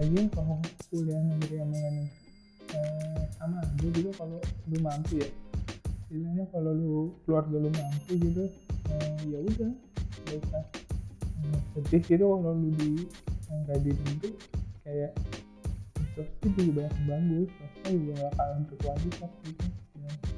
lagian 0.00 0.26
kalau 0.32 0.56
kuliahnya 0.88 1.34
dari 1.44 1.56
yang 1.60 1.72
eh, 2.72 3.20
sama 3.36 3.60
gue 3.76 3.90
juga 3.92 4.10
kalau 4.24 4.38
lu 4.72 4.78
mampu 4.80 5.20
ya. 5.20 5.28
Istilahnya 6.08 6.44
kalau 6.48 6.72
lu 6.72 6.96
keluarga 7.28 7.56
lu 7.60 7.70
mampu 7.70 8.12
gitu 8.16 8.44
eh, 8.88 9.16
ya 9.28 9.38
udah 9.44 9.70
gak 10.24 10.36
usah 10.48 10.64
eh, 11.92 12.00
gitu 12.00 12.24
kalau 12.24 12.56
lu 12.56 12.70
di 12.80 13.04
nggak 13.54 13.78
di 13.84 13.92
itu 13.92 14.28
kayak 14.82 15.12
swasta 16.14 16.46
juga 16.56 16.88
banyak 16.88 16.94
yang 17.04 17.24
bagus 17.28 17.50
juga 17.84 18.12
gak 18.16 18.32
kalah 18.38 18.56
untuk 18.58 18.78
kualitas 18.80 19.32
gitu 19.44 19.66
ya 20.00 20.33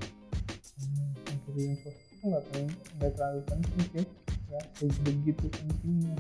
swasta 1.57 1.91
itu 2.13 2.25
nggak 2.29 2.45
paling 2.53 2.71
nggak 3.01 3.13
terlalu 3.17 3.41
penting 3.49 3.87
sih. 3.93 4.07
Nggak 4.47 4.65
sebegitu 4.77 5.45
pentingnya. 5.49 6.15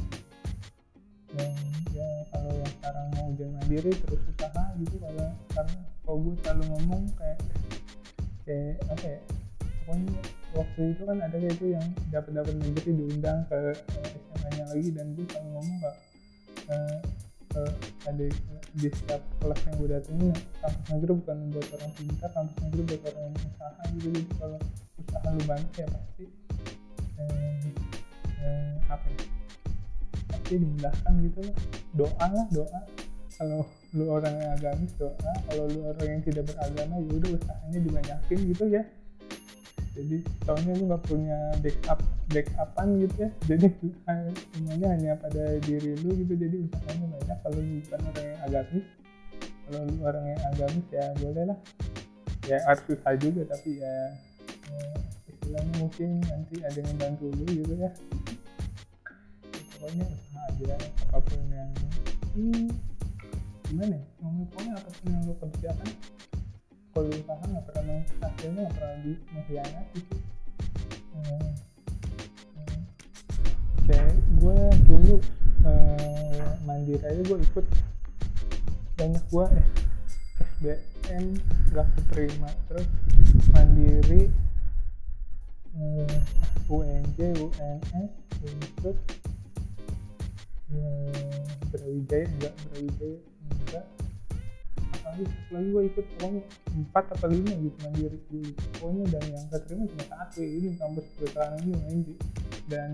Dan 1.36 1.52
ya 1.92 2.08
kalau 2.32 2.52
yang 2.54 2.72
sekarang 2.80 3.06
mau 3.12 3.24
ujian 3.34 3.50
mandiri 3.52 3.92
terus 3.92 4.20
usaha 4.24 4.64
gitu 4.80 4.96
kalau 5.02 5.28
karena 5.52 5.76
kalau 6.06 6.18
gue 6.22 6.34
selalu 6.40 6.64
ngomong 6.70 7.02
kayak 7.18 7.38
kayak 8.46 8.78
apa 8.86 9.04
ya 9.04 9.20
pokoknya 9.82 10.14
waktu 10.54 10.80
itu 10.94 11.02
kan 11.02 11.18
ada 11.18 11.36
kayak 11.36 11.54
itu 11.58 11.66
yang 11.74 11.86
dapat 12.14 12.32
dapat 12.34 12.54
negeri 12.62 12.90
diundang 12.94 13.40
ke 13.50 13.58
uh, 13.74 14.06
SMA 14.30 14.48
nya 14.54 14.64
lagi 14.70 14.90
dan 14.94 15.06
gue 15.18 15.26
selalu 15.26 15.48
ngomong 15.50 15.76
kak 15.82 15.96
uh, 16.70 16.98
uh, 17.58 17.72
ada 18.06 18.24
di 18.76 18.92
setiap 18.92 19.24
kelas 19.40 19.60
yang 19.64 19.74
gue 19.80 19.88
datengin 19.88 20.32
kampus 20.60 20.84
negeri 20.92 21.12
bukan 21.16 21.36
buat 21.48 21.66
orang 21.80 21.90
pintar 21.96 22.30
kampus 22.36 22.56
negeri 22.60 22.82
buat 22.84 23.02
orang 23.08 23.24
yang 23.24 23.36
usaha 23.48 23.82
gitu. 23.96 24.06
Jadi 24.12 24.20
kalau 24.36 24.58
usaha 25.00 25.28
lu 25.32 25.42
bantu 25.48 25.74
ya 25.80 25.86
pasti 25.88 26.24
uh, 27.16 27.64
uh, 28.44 28.74
apa 28.92 29.06
ya 29.08 29.24
pasti 30.28 30.54
dimudahkan 30.60 31.12
gitu 31.24 31.38
loh 31.40 31.56
doa 31.96 32.26
lah 32.28 32.46
doa. 32.52 32.80
Kalau 33.36 33.60
lu 33.96 34.04
orang 34.12 34.34
yang 34.36 34.50
agamis 34.60 34.92
doa. 35.00 35.32
Kalau 35.48 35.64
lu 35.72 35.80
orang 35.88 36.06
yang 36.08 36.22
tidak 36.24 36.44
beragama 36.52 36.94
ya 37.00 37.12
udah 37.16 37.30
usahanya 37.32 37.78
dibanyakin 37.80 38.38
gitu 38.52 38.64
ya 38.68 38.84
jadi 39.96 40.16
soalnya 40.44 40.72
lu 40.76 40.84
nggak 40.92 41.04
punya 41.08 41.38
backup 41.64 42.00
backupan 42.28 42.86
gitu 43.00 43.16
ya. 43.24 43.30
Jadi 43.48 43.66
semuanya 44.52 44.88
hanya 44.92 45.12
pada 45.16 45.44
diri 45.64 45.96
lu 46.04 46.12
gitu. 46.20 46.34
Jadi 46.36 46.56
usahanya 46.68 47.06
banyak 47.16 47.38
kalau 47.40 47.60
lu 47.64 47.74
bukan 47.80 48.00
orang 48.12 48.26
yang 48.28 48.40
agamis. 48.44 48.86
Kalau 49.64 49.80
lu 49.88 49.94
orang 50.04 50.24
yang 50.28 50.42
agamis 50.52 50.86
ya 50.92 51.04
boleh 51.16 51.44
lah. 51.48 51.58
Ya 52.44 52.56
harus 52.68 52.82
susah 52.86 53.14
juga 53.18 53.42
tapi 53.48 53.82
ya, 53.82 53.94
ya 54.70 54.86
istilahnya 55.32 55.72
mungkin 55.82 56.08
nanti 56.28 56.56
ada 56.62 56.78
yang 56.78 56.96
bantu 57.00 57.32
lu 57.32 57.44
gitu 57.48 57.74
ya. 57.80 57.90
Pokoknya 59.80 60.04
usaha 60.04 60.40
aja 60.52 60.74
apa 61.08 61.18
pun 61.24 61.40
yang 61.48 61.70
ini 62.36 62.68
gimana 63.64 63.96
ya? 63.96 64.06
Ngomong 64.20 64.44
pokoknya 64.52 64.72
apa 64.76 64.90
pun 64.92 65.06
yang 65.08 65.22
lu 65.24 65.34
kerjakan 65.40 65.88
usaha 67.04 67.44
nggak 67.44 67.66
pernah 67.68 68.00
hasilnya 68.24 68.60
nggak 68.64 68.74
pernah 68.76 68.96
di 69.04 69.12
mengkhianati. 69.32 70.00
Sih 70.00 70.20
hmm. 71.12 71.50
hmm. 72.56 72.82
kayak 73.84 74.14
gue 74.40 74.58
dulu 74.88 75.14
eh, 75.68 76.48
mandiri 76.64 77.04
aja 77.04 77.20
gue 77.20 77.38
ikut. 77.42 77.66
Banyak 78.96 79.24
gue 79.28 79.46
eh 79.52 79.66
SBM 80.40 81.24
nggak 81.72 81.86
keterima. 82.00 82.50
Terus 82.72 82.88
mandiri 83.52 84.32
eh, 85.76 86.16
UNJ 86.72 87.18
UNS 87.36 88.10
untuk 88.40 88.96
eh, 90.72 91.44
Brawijaya 91.68 92.24
enggak 92.24 92.54
Brawijaya 92.64 93.18
enggak 93.52 93.86
lagi 95.06 95.24
lagi 95.54 95.68
gue 95.70 95.82
ikut 95.94 96.06
pokoknya 96.18 96.42
empat 96.74 97.04
atau 97.14 97.28
lima 97.30 97.52
gitu 97.54 97.76
mandiri. 97.86 98.18
Dulu 98.26 98.50
pokoknya 98.78 99.04
dan 99.14 99.24
yang 99.30 99.46
keterima 99.54 99.84
cuma 99.86 100.04
satu 100.10 100.40
ini 100.42 100.68
kampus 100.74 101.06
perikanan 101.14 101.58
ini 101.62 101.74
main 101.78 102.00
dan 102.66 102.90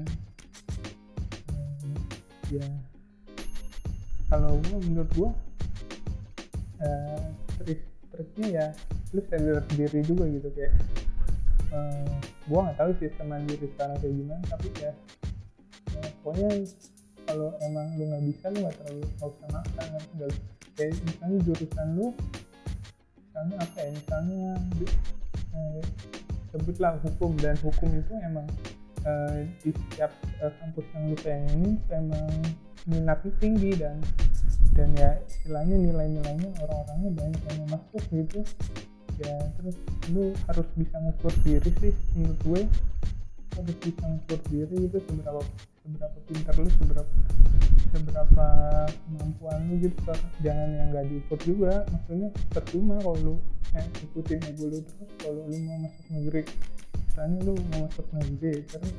hmm, 1.49 1.97
ya 2.53 2.67
kalau 4.29 4.61
gue 4.61 4.79
menurut 4.89 5.11
gue 5.13 5.31
uh, 6.85 7.25
trik 7.61 7.81
triknya 8.13 8.47
ya 8.49 8.67
lu 9.13 9.21
sadar 9.29 9.61
diri 9.77 10.01
juga 10.05 10.25
gitu 10.29 10.49
kayak 10.57 10.73
uh, 11.73 11.77
eh, 11.77 12.17
gue 12.49 12.59
nggak 12.61 12.77
tahu 12.81 12.91
sistem 13.01 13.27
mandiri 13.29 13.67
sekarang 13.77 13.97
kayak 14.01 14.15
gimana 14.17 14.43
tapi 14.49 14.69
ya, 14.81 14.93
ya 15.97 16.03
pokoknya 16.25 16.51
kalau 17.29 17.49
emang 17.61 17.87
lu 17.97 18.05
nggak 18.09 18.25
bisa 18.29 18.45
lu 18.53 18.59
nggak 18.65 18.77
terlalu 18.81 19.05
nggak 19.05 19.31
usah 19.33 19.49
makan 19.53 19.87
nggak 20.17 20.31
kayak 20.79 20.97
misalnya 21.05 21.39
jurusan 21.45 21.89
lu 21.99 22.09
misalnya 23.17 23.57
apa 23.61 23.77
ya 23.81 23.91
misalnya 23.93 24.45
eh, 25.53 25.81
sebutlah 26.53 27.01
hukum 27.01 27.33
dan 27.41 27.57
hukum 27.65 27.89
itu 27.97 28.13
emang 28.21 28.45
uh, 29.09 29.41
di 29.65 29.71
setiap 29.73 30.13
uh, 30.45 30.53
kampus 30.61 30.87
yang 30.93 31.05
lu 31.09 31.17
pengen 31.25 31.61
emang 31.89 32.29
minatnya 32.85 33.33
tinggi 33.39 33.73
dan 33.79 33.97
dan 34.73 34.89
ya 34.97 35.17
istilahnya 35.29 35.77
nilai-nilainya 35.77 36.49
orang-orangnya 36.65 37.11
banyak 37.13 37.43
yang 37.45 37.69
masuk 37.69 38.03
gitu. 38.09 38.41
Ya 39.21 39.37
terus 39.61 39.77
lu 40.11 40.33
harus 40.49 40.69
bisa 40.77 40.97
ngukur 40.97 41.33
diri 41.45 41.71
sih 41.81 41.93
menurut 42.17 42.41
gue. 42.45 42.63
Harus 43.53 43.77
bisa 43.85 44.03
ngukur 44.09 44.41
diri 44.49 44.77
itu 44.89 44.99
seberapa 45.09 45.45
seberapa 45.83 46.19
pintar 46.31 46.55
lu 46.63 46.71
seberapa 46.79 47.13
seberapa 47.91 48.47
kemampuan 48.87 49.59
lu 49.67 49.75
gitu 49.83 49.99
jangan 50.39 50.69
yang 50.71 50.89
nggak 50.95 51.07
diukur 51.11 51.39
juga 51.43 51.83
maksudnya 51.91 52.29
percuma 52.55 52.95
kalau 53.03 53.19
lu 53.19 53.35
yang 53.75 53.89
ikutin 53.99 54.39
ego 54.47 54.65
lu 54.71 54.79
terus 54.79 55.11
kalau 55.19 55.43
lu 55.51 55.57
mau 55.67 55.77
masuk 55.83 56.07
negeri 56.15 56.43
misalnya 56.95 57.39
lu 57.43 57.53
mau 57.75 57.79
masuk 57.91 58.07
negeri 58.15 58.55
terus 58.71 58.93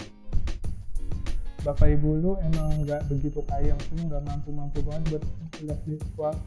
bapak 1.64 1.88
ibu 1.96 2.20
lu 2.20 2.32
emang 2.44 2.84
nggak 2.84 3.08
begitu 3.08 3.40
kaya 3.48 3.72
maksudnya 3.72 4.04
nggak 4.12 4.24
mampu 4.28 4.50
mampu 4.52 4.80
banget 4.84 5.24
buat 5.24 5.24
kuliah 5.56 5.80
di 5.88 5.96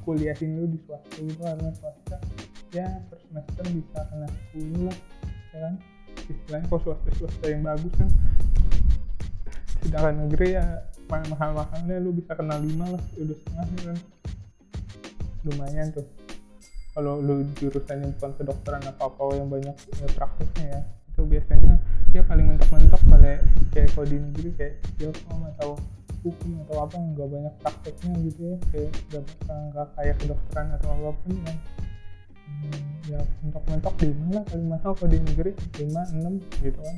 kuliahin 0.04 0.50
lu 0.60 0.64
di 0.68 0.78
swasta 0.84 1.16
itu 1.16 1.32
karena 1.40 1.70
swasta 1.72 2.16
ya 2.76 3.00
per 3.08 3.16
semester 3.24 3.64
bisa 3.72 4.00
kena 4.12 4.28
10 4.52 4.84
lah 4.84 4.98
ya 5.56 5.58
kan? 5.64 5.74
Istilahnya 6.28 6.66
kalau 6.68 6.82
swasta 6.84 7.08
swasta 7.16 7.46
yang 7.48 7.64
bagus 7.64 7.92
kan 7.96 8.10
sedangkan 9.86 10.26
negeri 10.26 10.58
ya 10.58 10.66
mahal-mahalnya 11.06 12.02
lu 12.02 12.10
bisa 12.10 12.34
kena 12.34 12.58
5 12.58 12.66
lah 12.66 13.02
udah 13.22 13.36
setengah 13.38 13.66
kan. 13.86 13.98
Lumayan 15.46 15.86
tuh. 15.94 16.06
Kalau 16.90 17.22
lu 17.22 17.46
jurusannya 17.54 18.10
bukan 18.18 18.30
kedokteran 18.40 18.82
apa 18.82 19.02
apa 19.06 19.22
yang 19.38 19.46
banyak 19.46 19.76
ya, 19.76 20.06
prakteknya 20.16 20.64
ya 20.66 20.80
itu 21.16 21.24
biasanya 21.24 21.80
dia 22.12 22.20
paling 22.28 22.44
mentok-mentok 22.44 23.00
kayak 23.08 23.40
kayak 23.72 23.88
kalau 23.96 24.04
di 24.04 24.16
negeri 24.20 24.50
kayak 24.52 24.74
ilkom 25.00 25.40
atau 25.56 25.70
hukum 26.20 26.60
atau 26.68 26.76
apa 26.84 26.96
nggak 27.00 27.28
banyak 27.32 27.54
prakteknya 27.64 28.12
gitu 28.28 28.40
ya 28.44 28.56
kayak 28.68 28.90
nggak 29.48 29.88
kayak 29.96 30.14
kedokteran 30.20 30.66
atau 30.76 30.88
apa 30.92 31.10
pun 31.24 31.34
ya. 31.40 31.54
Hmm, 32.46 32.84
ya 33.08 33.20
mentok-mentok 33.44 33.94
di 33.96 34.08
mana 34.12 34.40
paling 34.44 34.68
mahal 34.68 34.92
kalau 34.92 35.08
di 35.08 35.18
negeri 35.24 35.52
lima 35.80 36.02
enam 36.12 36.34
gitu 36.60 36.80
kan 36.80 36.96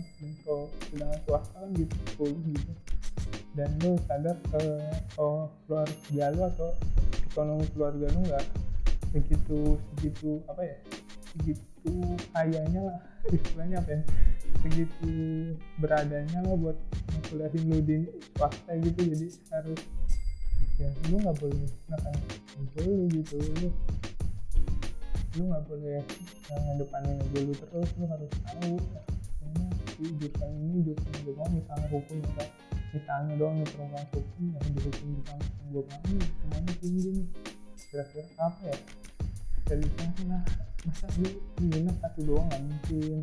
sedangkan 0.90 1.21
swasta 1.26 1.57
kan 1.61 1.71
gitu 1.76 1.95
sepuluh 2.09 2.40
gitu. 2.49 2.73
Dan 3.57 3.68
lu 3.83 3.99
sadar 4.07 4.37
ke 4.52 4.62
oh 5.18 5.50
keluarga 5.66 6.25
lu 6.35 6.40
atau 6.47 6.71
ekonomi 7.33 7.66
keluarga 7.75 8.07
lu 8.14 8.21
nggak 8.25 8.47
begitu 9.09 9.80
segitu 9.97 10.45
apa 10.52 10.62
ya 10.68 10.76
segitu 11.33 11.92
kayanya 12.37 12.80
lah 12.92 12.99
istilahnya 13.35 13.76
apa 13.80 13.90
ya 13.97 14.00
segitu 14.64 15.12
beradanya 15.80 16.38
lah 16.45 16.57
buat 16.57 16.78
kuliahin 17.28 17.62
lu 17.68 17.78
di 17.83 17.97
swasta 18.37 18.73
gitu. 18.78 19.00
Jadi 19.04 19.26
harus 19.52 19.80
ya 20.78 20.88
lu 21.11 21.18
nggak 21.18 21.37
boleh 21.42 21.66
nakal 21.90 22.14
lu 22.87 23.11
gitu 23.11 23.37
lu 23.59 23.68
lu 25.37 25.42
nggak 25.50 25.64
boleh 25.66 26.02
ngedepanin 26.50 27.18
dulu 27.35 27.52
terus 27.54 27.90
lu 27.99 28.04
harus 28.07 28.30
tahu 28.47 28.75
ya, 29.99 30.07
ini 30.07 30.14
jurusan 30.23 30.50
ini 30.55 30.78
jurusan 30.87 31.12
gue 31.26 31.35
mau 31.35 31.49
misalnya 31.50 31.87
hukum 31.90 32.19
ya 32.23 32.47
misalnya 32.95 33.33
doang 33.37 33.55
nih 33.59 33.69
program 33.75 34.05
hukum 34.14 34.45
yang 34.55 34.67
di 34.71 34.81
hukum 34.87 35.09
di 35.12 35.23
kampus 35.26 35.50
gue 35.69 35.83
mau 35.83 36.28
semuanya 36.38 36.73
tinggi 36.81 37.09
nih. 37.12 37.26
Kira-kira 37.88 38.25
apa 38.40 38.61
ya? 38.64 38.78
Selisihnya 39.69 40.25
nah 40.25 40.43
masa 40.87 41.07
lu 41.21 41.28
minus 41.61 41.97
satu 42.00 42.21
doang 42.25 42.47
nggak 42.49 42.62
mungkin? 42.64 43.19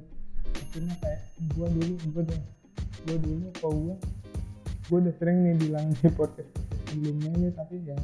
Akhirnya 0.54 0.96
kayak 1.02 1.22
gue 1.56 1.68
dulu 1.72 1.94
gue 2.14 2.22
udah 2.30 2.42
gue 3.06 3.18
dulu 3.22 3.46
kok 3.58 3.72
gue 3.74 3.96
gue 4.86 4.98
udah 5.02 5.14
sering 5.18 5.38
nih 5.42 5.56
bilang 5.58 5.88
di 5.98 6.10
podcast 6.14 6.52
sebelumnya 6.86 7.30
ini 7.34 7.50
tapi 7.58 7.76
yang 7.82 8.02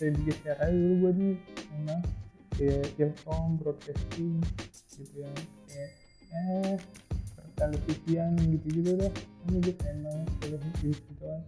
bikin 0.00 0.34
share 0.40 0.60
aja 0.60 0.72
dulu 0.72 0.94
gue 1.04 1.12
nih 1.20 1.34
emang 1.76 2.00
kayak 2.56 2.84
ilkom 2.96 3.60
broadcasting 3.60 4.40
gitu 4.96 5.20
ya 5.20 5.32
eh 6.32 6.76
televisian 7.56 8.36
gitu-gitu 8.36 8.90
deh. 9.00 9.12
Ini 9.48 9.56
gue 9.64 9.74
emang 9.88 10.22
televisi 10.38 10.92
gitu 10.92 11.12
kan. 11.18 11.40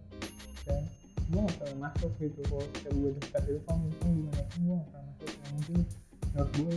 Dan 0.65 0.81
gue 1.29 1.39
gak 1.45 1.55
pernah 1.61 1.77
masuk 1.89 2.11
gitu 2.17 2.41
kok 2.49 2.65
kayak 2.81 2.93
gue 2.97 3.11
dekat 3.21 3.43
itu 3.45 3.61
gimana 3.61 3.93
pun 4.49 4.59
gue 4.65 4.75
gak 4.75 4.89
pernah 4.89 5.03
masuk 5.13 5.29
ya, 5.29 5.45
mungkin 5.53 5.79
menurut 6.33 6.51
gue 6.57 6.75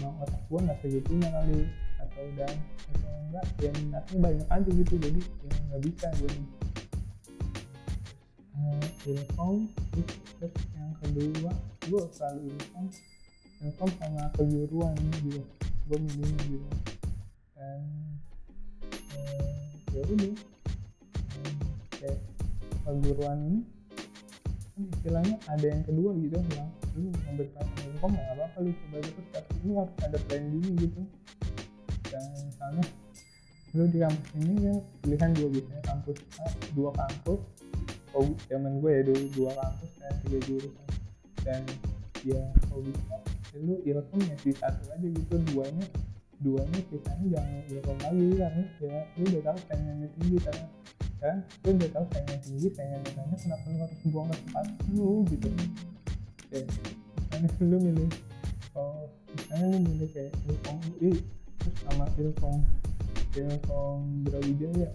emang 0.00 0.14
otak 0.24 0.42
gue 0.48 0.58
gak 0.64 0.78
segitunya 0.80 1.28
kali 1.28 1.60
atau 2.00 2.24
dan 2.40 2.56
atau 2.88 3.12
enggak 3.28 3.46
ya 3.60 3.70
minatnya 3.76 4.18
banyak 4.20 4.48
aja 4.48 4.70
gitu 4.72 4.94
jadi 4.96 5.20
ya 5.20 5.52
nggak 5.68 5.82
bisa 5.84 6.06
gue 6.16 6.30
nih. 6.32 6.48
Uh, 8.54 8.86
ilkom 9.12 9.56
terus 10.40 10.54
yang 10.72 10.92
kedua 11.04 11.52
gue 11.84 12.02
selalu 12.16 12.40
ilkom 12.48 12.86
Telkom 13.64 13.90
sama 13.96 14.28
kejuruan 14.36 14.92
gitu 15.24 15.40
gue 15.88 15.98
milih 16.00 16.32
gitu. 16.48 16.68
Dan 17.56 17.80
ya 19.94 20.02
eh, 20.02 20.34
kayak 21.98 22.18
kejuruan 22.84 23.38
ini 23.46 23.60
kan 24.74 24.82
istilahnya 24.90 25.36
ada 25.46 25.66
yang 25.70 25.82
kedua 25.86 26.10
gitu 26.18 26.36
yang 26.58 26.68
lu 26.98 27.10
ngambil 27.14 27.46
Telkom 27.54 28.10
ya 28.14 28.22
nggak 28.22 28.34
apa-apa 28.38 28.58
lu 28.66 28.70
coba 28.74 28.96
terus 29.06 29.28
tapi 29.30 29.54
lu 29.62 29.72
harus 29.78 29.96
ada 30.02 30.18
plan 30.26 30.44
dulu 30.50 30.70
gitu. 30.82 31.00
Dan 32.10 32.22
misalnya 32.42 32.84
lu 33.74 33.84
di 33.90 33.98
kampus 34.02 34.30
ini 34.38 34.54
ya 34.62 34.74
pilihan 35.02 35.30
dua 35.34 35.48
biasanya 35.50 35.82
kampus 35.86 36.18
A, 36.38 36.44
dua 36.74 36.90
kampus. 36.94 37.40
Oh 38.14 38.30
zaman 38.50 38.78
gue 38.78 38.90
ya 38.90 39.02
dulu 39.06 39.24
dua 39.34 39.50
kampus 39.58 39.90
dan 39.98 40.14
tiga 40.26 40.38
jurusan 40.46 40.86
dan 41.42 41.62
ya 42.22 42.40
kalau 42.66 42.82
bisa 42.82 43.16
lu 43.58 43.74
ilkom 43.86 44.20
ya 44.26 44.36
di 44.42 44.52
satu 44.54 44.82
aja 44.90 45.06
gitu 45.06 45.34
duanya 45.50 45.86
duanya 46.44 46.80
sisanya 46.92 47.26
jangan 47.40 47.62
ilkom 47.72 47.96
lagi 48.04 48.28
karena 48.36 48.62
ya 48.84 49.00
lu 49.16 49.24
udah 49.32 49.42
tahu 49.48 49.58
saingannya 49.64 50.08
tinggi 50.12 50.38
karena 50.44 50.66
kan? 51.24 51.36
Lu 51.64 51.68
udah 51.72 51.90
tahu 51.96 52.04
saingannya 52.12 52.40
tinggi 52.44 52.68
saingannya 52.76 53.10
banyak 53.16 53.38
kenapa 53.40 53.64
lu 53.64 53.78
harus 53.80 53.98
buang 54.12 54.28
kesempatan 54.28 54.76
lu 54.92 55.10
gitu? 55.32 55.48
Ya 56.52 56.60
misalnya 57.40 57.48
lu 57.64 57.76
milih 57.80 58.10
oh 58.76 59.08
misalnya 59.32 59.66
lu 59.72 59.78
milih 59.88 60.08
kayak 60.12 60.32
ilkom 60.44 60.76
UI 61.00 61.12
terus 61.56 61.76
sama 61.88 62.04
ilkom 62.20 62.56
ilkom 63.34 64.00
Brawijaya 64.28 64.90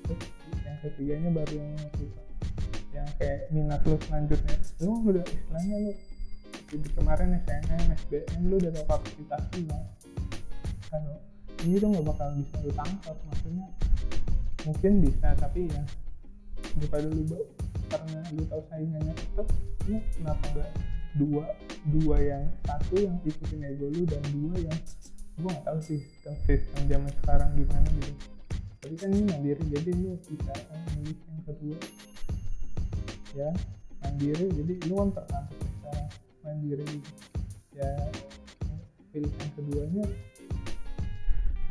terus 0.00 0.20
yang 0.64 0.76
ketiganya 0.80 1.28
baru 1.28 1.54
yang 1.60 1.76
suka 1.92 2.22
yang 2.96 3.08
kayak 3.20 3.40
minat 3.52 3.84
lu 3.84 4.00
selanjutnya. 4.08 4.56
Lu 4.80 4.92
udah 5.04 5.24
istilahnya 5.28 5.76
lu 5.84 5.92
jadi 6.66 6.88
kemarin 6.98 7.36
SNM, 7.46 7.84
SBM 7.94 8.40
lu 8.48 8.56
udah 8.58 8.72
tahu 8.74 8.86
kapasitas 8.90 9.42
lu 9.54 9.70
lah 9.70 9.95
kalau 10.90 11.16
ini 11.64 11.76
tuh 11.80 11.88
nggak 11.90 12.06
bakal 12.06 12.28
bisa 12.36 12.56
lu 12.62 12.70
maksudnya 13.26 13.66
mungkin 14.66 14.92
bisa 15.02 15.28
tapi 15.38 15.70
ya 15.70 15.82
daripada 16.76 17.06
lu 17.08 17.22
bau 17.30 17.44
karena 17.86 18.20
lu 18.34 18.42
tahu 18.50 18.62
saingannya 18.70 19.14
tetap 19.14 19.46
lu 19.86 19.96
kenapa 20.18 20.44
nggak 20.52 20.70
dua 21.16 21.44
dua 21.88 22.16
yang 22.20 22.44
satu 22.66 22.94
yang 23.00 23.16
ikutin 23.24 23.64
ego 23.64 23.86
lu 23.88 24.02
dan 24.04 24.22
dua 24.34 24.54
yang 24.60 24.78
gua 25.40 25.48
nggak 25.52 25.64
tahu 25.64 25.78
sih 25.80 26.00
sistem 26.00 26.34
sistem 26.44 26.82
zaman 26.88 27.12
sekarang 27.22 27.50
gimana 27.56 27.88
gitu. 28.00 28.12
Tapi 28.80 28.94
kan 29.00 29.08
ini 29.10 29.24
mandiri 29.26 29.64
jadi 29.72 29.90
lu 29.96 30.16
bisa 30.24 30.52
kan 30.68 30.80
milih 31.00 31.18
yang 31.18 31.42
kedua. 31.44 31.78
Ya 33.36 33.50
mandiri 34.04 34.46
jadi 34.52 34.72
lu 34.88 34.94
kan 35.00 35.08
tertangkap 35.16 35.60
secara 35.60 36.02
mandiri. 36.44 36.88
Ya 37.76 37.90
pilihan 39.12 39.48
keduanya 39.56 40.04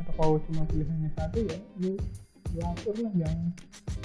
atau 0.02 0.12
kalau 0.16 0.36
cuma 0.48 0.62
pilihannya 0.68 1.10
satu 1.16 1.38
ya 1.44 1.58
lu 1.80 1.96
lu 2.56 2.60
lah 3.04 3.12
jangan 3.16 3.48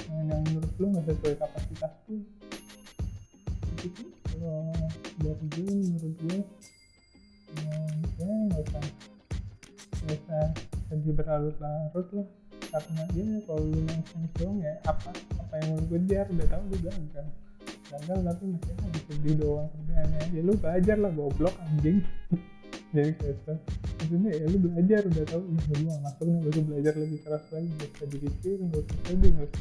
jangan 0.08 0.26
yang 0.28 0.42
menurut 0.50 0.74
lu 0.76 0.86
nggak 0.92 1.06
sesuai 1.08 1.36
kapasitas 1.40 1.94
tuh 2.08 2.22
itu 3.82 4.04
kalau 4.28 4.74
dari 5.22 5.46
gue 5.58 5.74
menurut 5.74 6.16
gue 6.22 6.40
ya 8.20 8.28
nggak 8.28 8.62
usah 8.62 8.84
nggak 10.02 10.18
usah 10.18 10.46
sedih 10.92 11.14
berlarut-larut 11.16 12.08
lah. 12.12 12.28
Karena 12.72 13.04
ya 13.12 13.40
kalau 13.44 13.68
lu 13.68 13.80
nangis 13.84 14.32
doang 14.40 14.58
ya 14.64 14.74
apa 14.88 15.12
apa 15.12 15.54
yang 15.60 15.76
lu 15.76 15.86
kejar 15.92 16.26
udah 16.32 16.48
tahu 16.48 16.64
lu 16.72 16.78
gagal 16.88 17.28
gagal 17.92 18.20
tapi 18.24 18.44
masih 18.48 18.74
ada 18.80 19.00
sedih 19.12 19.36
doang 19.36 19.68
kerjaannya. 19.76 20.22
Ya 20.32 20.42
lu 20.44 20.54
belajar 20.56 20.98
lah 21.00 21.12
goblok 21.12 21.56
anjing 21.68 22.00
jadi 22.92 23.12
kayak 23.16 23.38
maksudnya 24.00 24.32
ya 24.36 24.46
lu 24.52 24.58
belajar 24.68 25.02
udah 25.08 25.24
tahu 25.28 25.44
ya 25.48 25.60
gue 25.64 25.80
gak 25.88 26.02
masuk 26.04 26.26
nih 26.28 26.40
gue 26.44 26.64
belajar 26.68 26.94
lebih 27.00 27.20
keras 27.24 27.46
lagi 27.56 27.70
gak 27.80 27.90
usah 27.96 28.08
dipikir 28.12 28.58
gak 28.68 28.82
usah 28.84 29.00
sedih 29.08 29.32
gak 29.40 29.52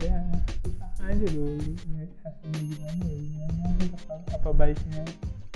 ya 0.00 0.18
susah 0.60 0.90
aja 1.08 1.26
dulu 1.32 1.56
ya, 1.96 2.04
hasilnya 2.24 2.60
gimana 2.60 3.04
ya 3.08 3.16
gimana 3.16 3.80
apa, 4.36 4.50
baiknya 4.56 5.04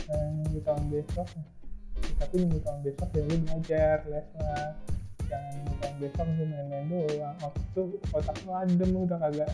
dan 0.05 0.45
minggu 0.45 0.61
tahun 0.61 0.85
besok 0.93 1.29
ya, 1.33 1.45
tapi 2.21 2.35
minggu 2.45 2.61
tahun 2.61 2.81
besok 2.85 3.09
ya 3.17 3.23
lu 3.25 3.37
belajar 3.41 3.99
les 4.13 4.29
lah. 4.37 4.69
Jangan 5.25 5.55
ngutang 5.65 5.95
besok 5.97 6.27
lu 6.29 6.45
main-main 6.45 6.85
doang. 6.93 7.37
Waktu 7.41 7.61
itu 7.65 7.83
otak 8.13 8.37
lu 8.45 8.53
adem 8.53 8.91
udah 8.93 9.19
kagak 9.19 9.51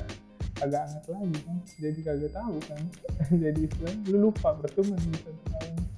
kagak 0.59 0.83
anget 0.91 1.05
lagi 1.07 1.39
kan. 1.47 1.57
Jadi 1.79 2.01
kagak 2.03 2.33
tahu 2.35 2.57
kan. 2.67 2.83
Jadi 3.47 3.61
istilahnya 3.71 4.03
lu 4.11 4.19
lupa 4.29 4.49
percuma 4.59 4.99
di 4.99 5.15
satu 5.15 5.43
tahun. 5.55 5.75
eh, 5.79 5.90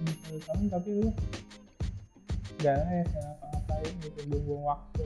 di 0.00 0.12
satu 0.16 0.38
tahun 0.48 0.64
tapi 0.72 0.88
lu 0.96 1.10
gak 2.60 2.76
eh 2.92 3.04
apa-apain 3.08 3.92
gitu 4.04 4.20
buang 4.44 4.64
waktu. 4.68 5.04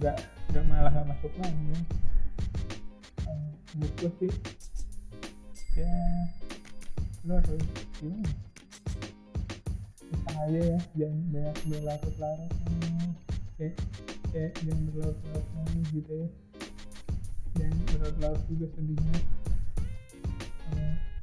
Nggak 0.00 0.16
nggak 0.52 0.64
malah 0.68 0.92
nggak 0.92 1.08
masuk 1.12 1.32
lagi. 1.40 1.64
Ya. 1.68 1.80
menurut 3.76 3.94
gue 4.00 4.10
sih. 4.20 4.32
Ya 5.78 5.94
lu 7.28 7.36
harus 7.36 7.64
gimana 8.00 8.32
bisa 10.10 10.30
aja 10.40 10.60
ya 10.74 10.78
jangan 10.96 11.20
banyak 11.30 11.56
berlarut-larut. 11.68 12.52
Kayak 13.60 13.74
kayak 14.32 14.52
jangan 14.64 14.82
berlarut-larut 14.90 15.86
gitu 15.92 16.12
ya. 16.16 16.28
Dan 17.60 17.72
berlarut-larut 17.92 18.42
juga 18.48 18.66
sedihnya 18.72 19.39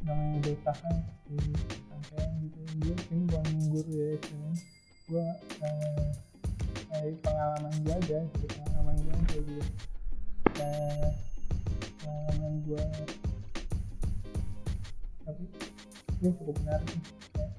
namanya 0.05 0.49
usaha 0.53 0.91
di 1.25 1.37
sampai 1.89 2.25
gitu. 2.45 2.59
Gue 2.77 2.93
ini 2.93 3.23
bukan 3.25 3.43
nganggur 3.45 3.85
ya 3.89 4.07
istilahnya 4.17 4.53
gue 5.07 5.27
eh, 5.63 6.09
dari 6.87 7.15
pengalaman 7.23 7.73
gue 7.81 7.93
aja 7.95 8.19
dari 8.21 8.47
pengalaman 8.51 8.95
gue 9.01 9.13
aja 9.15 9.37
gitu. 9.41 9.63
Eh, 10.57 11.09
pengalaman 12.03 12.53
gue 12.65 12.83
tapi 15.27 15.43
ini 16.23 16.29
cukup 16.39 16.55
menarik 16.63 16.97
kayak 17.35 17.51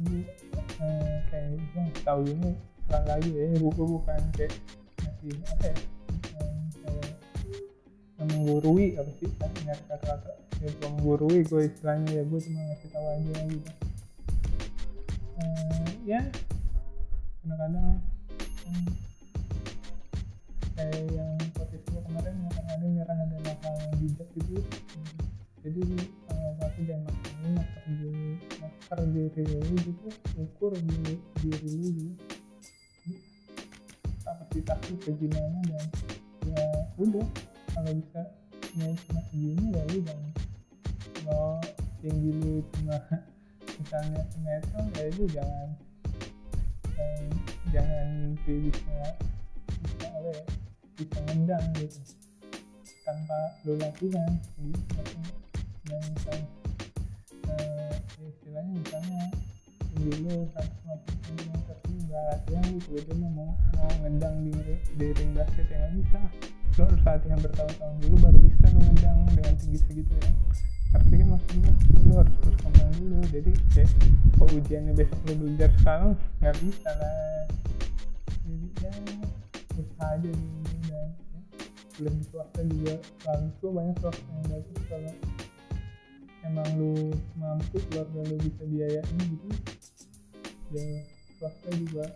ini 0.00 0.20
eh, 0.80 1.16
kayak 1.28 1.48
gue 1.56 1.84
tahu 2.04 2.22
ini 2.26 2.50
salah 2.86 3.18
lagi 3.18 3.30
ya 3.34 3.58
buku 3.60 3.82
bukan 3.98 4.20
kayak 4.38 4.54
masih 5.02 5.36
apa 5.52 5.64
ya 5.68 5.76
kayak 8.16 8.26
menggurui 8.30 8.96
apa 8.96 9.10
sih 9.20 9.28
nyari 9.66 9.82
kata-kata 9.90 10.45
ya 10.64 10.70
menggurui 10.88 11.44
gue 11.44 11.60
istilahnya 11.68 12.10
ya 12.20 12.22
gue 12.24 12.40
cuma 12.40 12.60
ngasih 12.64 12.88
tahu 12.88 13.06
aja 13.12 13.34
gitu 13.52 13.70
eh, 15.36 15.88
ya 16.08 16.20
kadang-kadang 17.44 17.88
hmm, 18.66 18.88
kayak 20.76 21.02
yang 21.12 21.30
gue 21.40 22.00
kemarin 22.04 22.34
kadang-kadang 22.52 22.90
nyerah 22.92 23.16
adalah 23.16 23.56
hal 23.64 23.74
yang 23.80 23.94
bijak 24.02 24.28
gitu. 24.36 24.60
Jadi 25.66 25.82
uh, 26.30 26.50
pasti 26.60 26.80
jangan 26.86 27.10
maksain 27.10 27.50
masker 27.56 27.82
diri 27.88 28.28
masker 28.60 28.98
diri 29.10 29.42
lu 29.56 29.76
gitu 29.82 30.08
ukur 30.38 30.72
di 30.76 31.16
diri 31.42 31.70
lu 31.74 31.88
gitu. 31.96 32.14
Kapasitas 34.22 34.78
lu 34.90 34.96
segimana 35.02 35.58
dan 35.64 35.86
ya 36.46 36.64
udah 37.00 37.26
kalau 37.72 37.92
bisa 37.96 38.22
ya 38.76 38.86
cuma 39.08 39.20
segini 39.32 39.64
ya 39.72 39.82
jangan 39.88 40.45
kalau 41.26 41.58
tinggi 41.98 42.30
lu 42.38 42.62
cuma 42.70 43.02
misalnya 43.82 44.22
semeter 44.30 44.84
ya 44.94 45.04
lu 45.18 45.24
jangan 45.26 45.68
jangan, 46.94 47.22
jangan 47.74 48.06
mimpi 48.14 48.70
bisa 48.70 48.98
bisa 49.82 50.06
apa 50.06 50.30
ya 50.30 50.44
bisa 50.94 51.18
ngendang 51.26 51.66
gitu. 51.82 51.98
Tanpa 53.02 53.38
lu 53.66 53.74
latihan 53.74 54.30
gitu 54.54 55.02
dan 55.86 56.02
misalnya 56.14 56.46
eh, 57.50 57.94
ya 57.98 58.26
istilahnya 58.30 58.72
misalnya 58.78 59.22
tinggi 59.82 60.14
lu 60.22 60.46
150 60.54 61.26
cm 61.26 61.50
tapi 61.66 61.90
nggak 62.06 62.22
latihan 62.30 62.64
gitu 62.70 63.02
dia 63.02 63.14
mau 63.18 63.50
mau 63.50 63.90
ngedang 64.06 64.46
di, 64.46 64.54
di 64.94 65.06
ring 65.10 65.34
basket 65.34 65.66
ya 65.74 65.90
nggak 65.90 65.92
bisa. 66.06 66.20
Lu 66.78 66.80
harus 66.86 67.02
latihan 67.02 67.38
bertahun-tahun 67.42 67.94
dulu 68.06 68.14
baru 68.22 68.38
bisa 68.46 68.64
lu 68.70 68.80
dengan 68.94 69.54
tinggi 69.58 69.78
segitu 69.82 70.14
ya 70.22 70.30
kan 70.92 71.02
maksudnya 71.26 71.72
lu 72.06 72.12
harus 72.20 72.34
terus 72.42 72.56
kembang 72.62 72.90
dulu. 73.00 73.18
Jadi 73.32 73.52
kayak 73.74 73.90
kok 74.36 74.48
ujiannya 74.52 74.92
besok 74.94 75.20
lu 75.26 75.34
belajar 75.42 75.70
sekarang 75.80 76.12
nggak 76.42 76.56
bisa 76.62 76.90
lah. 76.96 77.44
Jadi 78.46 78.66
ya 78.78 78.92
usaha 79.76 80.06
aja 80.16 80.30
dulu 80.30 80.60
dan 80.86 81.10
ya, 81.98 82.10
di 82.12 82.24
swasta 82.28 82.60
juga. 82.64 82.94
Bagus 83.26 83.54
banyak 83.60 83.96
swasta 84.00 84.24
yang 84.30 84.46
bagus. 84.48 84.80
Kalau 84.86 85.14
emang 86.46 86.70
lu 86.78 86.92
mampu 87.34 87.76
keluarga 87.90 88.20
lu 88.30 88.36
bisa 88.38 88.62
biayain 88.70 89.16
gitu 89.18 89.48
ya 90.70 90.86
swasta 91.42 91.68
juga. 91.74 92.06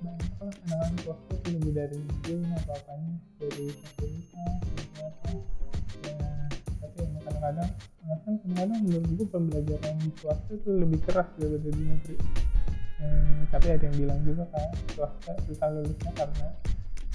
Banyak 0.00 0.32
lah 0.40 0.54
anak-anak 0.64 0.98
swasta 1.04 1.34
lebih 1.50 1.72
dari 1.76 1.98
mungkin 2.00 2.48
apa 2.56 2.72
apanya 2.78 3.12
dari 3.36 3.68
fasilitas 3.74 4.79
kadang-kadang 7.40 8.20
kan 8.20 8.34
kadang-kadang 8.44 8.80
menurut 8.84 9.10
gue 9.16 9.28
pembelajaran 9.32 9.94
di 10.04 10.10
swasta 10.20 10.52
tuh 10.60 10.74
lebih 10.76 11.00
keras 11.08 11.28
daripada 11.40 11.68
di 11.72 11.82
negeri. 11.88 12.16
Eh, 13.00 13.40
tapi 13.48 13.66
ada 13.72 13.84
yang 13.88 13.96
bilang 13.96 14.20
juga 14.28 14.44
kan 14.52 14.68
swasta 14.92 15.32
susah 15.48 15.68
lulusnya 15.72 16.10
karena 16.12 16.46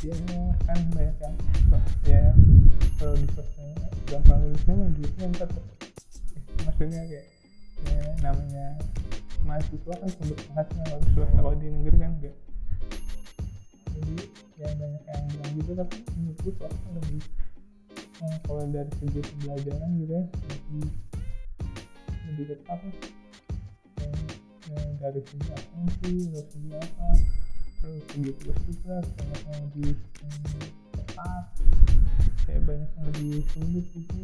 ya 0.01 0.15
kan 0.65 0.79
banyak 0.97 1.17
yang 1.21 1.35
ya. 2.09 2.23
Kalau 2.97 3.13
di 3.13 3.27
swasta 3.37 3.61
gampang 4.09 4.39
lulusnya 4.41 4.73
mah 4.73 4.89
duitnya 4.97 5.25
ntar 5.37 5.49
maksudnya 6.65 7.01
kayak 7.05 7.25
ya, 7.85 8.03
namanya 8.25 8.65
mahasiswa 9.45 9.93
kan 9.93 10.09
sumber 10.09 10.37
penghasilan 10.49 10.85
kalau 10.89 11.01
swasta. 11.13 11.37
Kalau 11.37 11.53
di 11.53 11.67
negeri 11.69 11.97
kan 12.01 12.11
enggak. 12.17 12.35
Jadi 13.95 14.15
ya 14.57 14.67
banyak 14.73 15.03
yang 15.05 15.23
bilang 15.29 15.51
gitu 15.53 15.71
tapi 15.77 15.97
menurutku 16.17 16.49
swasta 16.57 16.87
lebih 16.97 17.21
nah, 18.21 18.37
kalau 18.47 18.63
dari 18.71 18.91
segi 19.01 19.21
pembelajaran 19.21 19.89
gitu 19.99 20.13
ya 20.13 20.23
lebih 20.47 20.87
lebih 22.25 22.45
ketat 22.51 22.79
lah 22.83 22.95
ya, 23.99 24.09
ya, 24.71 24.79
dari 24.99 25.21
segi 25.23 25.49
atensi 25.51 26.13
dari 26.31 26.47
segi 26.51 26.69
apa? 26.75 27.07
Terus 27.79 28.01
segi 28.09 28.31
tugas 28.41 28.59
tugas 28.65 29.05
banyak 29.15 29.41
yang 29.45 29.61
lebih 29.67 29.91
hmm, 29.95 30.67
ketat 30.95 31.45
kayak 32.45 32.61
banyak 32.65 32.89
yang 32.95 33.05
lebih 33.11 33.41
sulit 33.53 33.85
gitu 33.93 34.17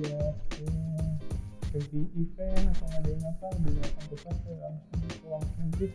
ya, 0.00 0.20
ya 0.62 0.72
segi 1.72 2.04
event 2.20 2.68
atau 2.76 2.86
ngadain 2.92 3.24
apa 3.24 3.46
lebih 3.56 3.72
gampang 3.80 4.06
ke 4.12 4.16
swasta 4.20 4.52
langsung 4.60 5.00
ke 5.08 5.24
uang 5.24 5.44
sendiri 5.56 5.88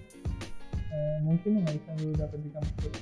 eh, 0.89 1.17
mungkin 1.22 1.52
yang 1.62 1.70
bisa 1.70 1.91
dapat 2.17 2.39
di 2.41 2.50
kampus 2.50 2.93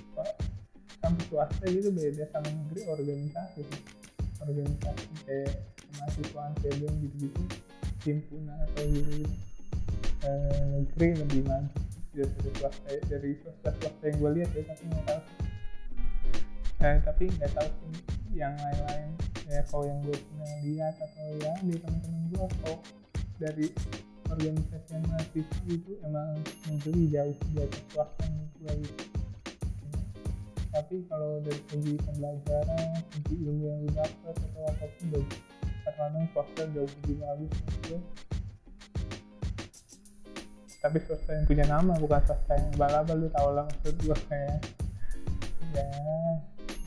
kampus 1.06 1.26
swasta 1.30 1.66
gitu 1.70 1.90
beda 1.94 2.26
sama 2.34 2.50
negeri 2.50 2.82
organisasi. 2.90 3.62
Organisasi 4.42 5.06
kayak 5.30 5.54
kemahasiswaan 5.78 6.52
sebem 6.66 6.94
gitu-gitu 7.06 7.42
himpunan 8.02 8.58
atau 8.66 8.86
gitu. 8.90 9.30
Eh, 10.26 10.62
negeri 10.74 11.08
lebih 11.22 11.42
maju 11.46 11.70
dari 12.18 12.50
swasta 12.58 12.90
dari 13.06 13.38
swasta 13.38 13.70
swasta 13.78 14.04
yang 14.10 14.18
gue 14.18 14.32
lihat 14.42 14.50
ya 14.58 14.64
tapi 14.66 14.84
nggak 14.90 15.06
tahu. 15.06 15.22
Eh, 16.82 16.98
tapi 17.06 17.24
nggak 17.38 17.52
tahu 17.54 17.70
sih 17.70 18.02
yang 18.34 18.54
lain-lain 18.58 19.10
ya 19.46 19.62
kalau 19.70 19.86
yang 19.86 20.02
gue 20.02 20.18
pernah 20.18 20.54
lihat 20.66 20.96
atau 20.98 21.28
ya 21.38 21.54
di 21.62 21.78
teman-teman 21.78 22.22
gue 22.34 22.46
kalau 22.60 22.78
dari 23.38 23.68
organisasi 24.26 24.90
yang 24.90 25.06
mahasiswa 25.06 25.62
itu 25.70 25.92
emang 26.02 26.30
negeri 26.66 27.04
jauh 27.14 27.36
di 27.54 27.58
atas 27.62 27.84
swasta 27.94 28.26
menurut 28.26 28.52
gue 28.58 28.74
gitu 28.90 29.15
tapi 30.76 31.08
kalau 31.08 31.40
dari 31.40 31.62
segi 31.72 31.96
pembelajaran 32.04 33.00
segi 33.16 33.36
ilmu 33.48 33.64
yang 33.64 33.80
lu 33.88 33.90
dapat 33.96 34.36
atau 34.36 34.62
apa 34.68 34.86
pun 34.92 35.06
bagus 35.16 35.40
kadang 35.96 36.28
swasta 36.36 36.64
jauh 36.76 36.92
lebih 37.00 37.16
bagus 37.24 37.52
gue 37.88 38.00
tapi 40.84 40.98
swasta 41.08 41.32
yang 41.32 41.46
punya 41.48 41.66
nama 41.72 41.96
bukan 41.96 42.22
swasta 42.28 42.54
yang 42.60 42.68
balabal 42.76 43.16
lu 43.16 43.32
tau 43.32 43.56
lah 43.56 43.64
maksud 43.64 43.96
gue 44.04 44.18
kayak 44.28 44.60
ya 45.80 45.88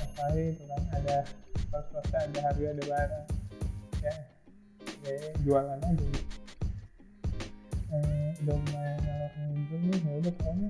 apa 0.04 0.36
itu 0.36 0.62
kan. 0.68 0.82
Ada 0.92 1.16
swasta 1.72 2.16
ada 2.28 2.40
harga 2.42 2.66
ada 2.74 2.84
barang. 2.84 3.26
Ya 4.04 4.14
ya 5.08 5.30
jualan 5.46 5.78
aja. 5.80 5.94
Gitu 5.94 6.20
eh, 7.88 8.30
udah 8.44 8.58
ngidul 9.48 9.80
nih 9.88 10.20
ya 10.20 10.32
pokoknya 10.36 10.68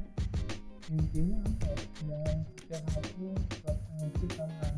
intinya 0.89 1.39
apa? 1.45 1.69
Ya 1.69 1.77
jangan 2.09 2.41
setiap 2.57 2.83
hari 2.97 3.13
swasta 3.61 3.95
itu 4.09 4.27
sama 4.33 4.69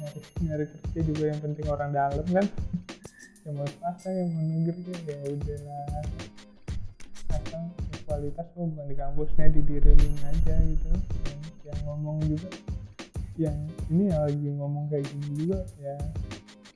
nyari 0.00 0.20
nyari 0.40 0.64
kerja 0.64 1.00
juga 1.04 1.24
yang 1.28 1.40
penting 1.44 1.66
orang 1.68 1.90
dalam 1.92 2.26
kan? 2.32 2.46
Yang 3.44 3.54
mau 3.56 3.68
swasta 3.68 4.08
yang 4.08 4.28
mau 4.32 4.42
negeri 4.48 4.92
ya 5.04 5.16
udahlah. 5.28 6.04
Asal 7.30 7.62
kualitas 8.08 8.46
lo 8.56 8.62
bukan 8.72 8.86
di 8.88 8.96
kampusnya 8.96 9.46
di 9.52 9.60
diri 9.64 9.90
lu 9.92 10.08
aja 10.24 10.54
gitu. 10.64 10.90
Yang, 11.28 11.40
yang 11.68 11.78
ngomong 11.84 12.16
juga 12.24 12.48
yang 13.40 13.56
ini 13.88 14.12
yang 14.12 14.20
lagi 14.24 14.48
ngomong 14.56 14.84
kayak 14.92 15.04
gini 15.08 15.48
juga 15.48 15.64
ya 15.80 15.96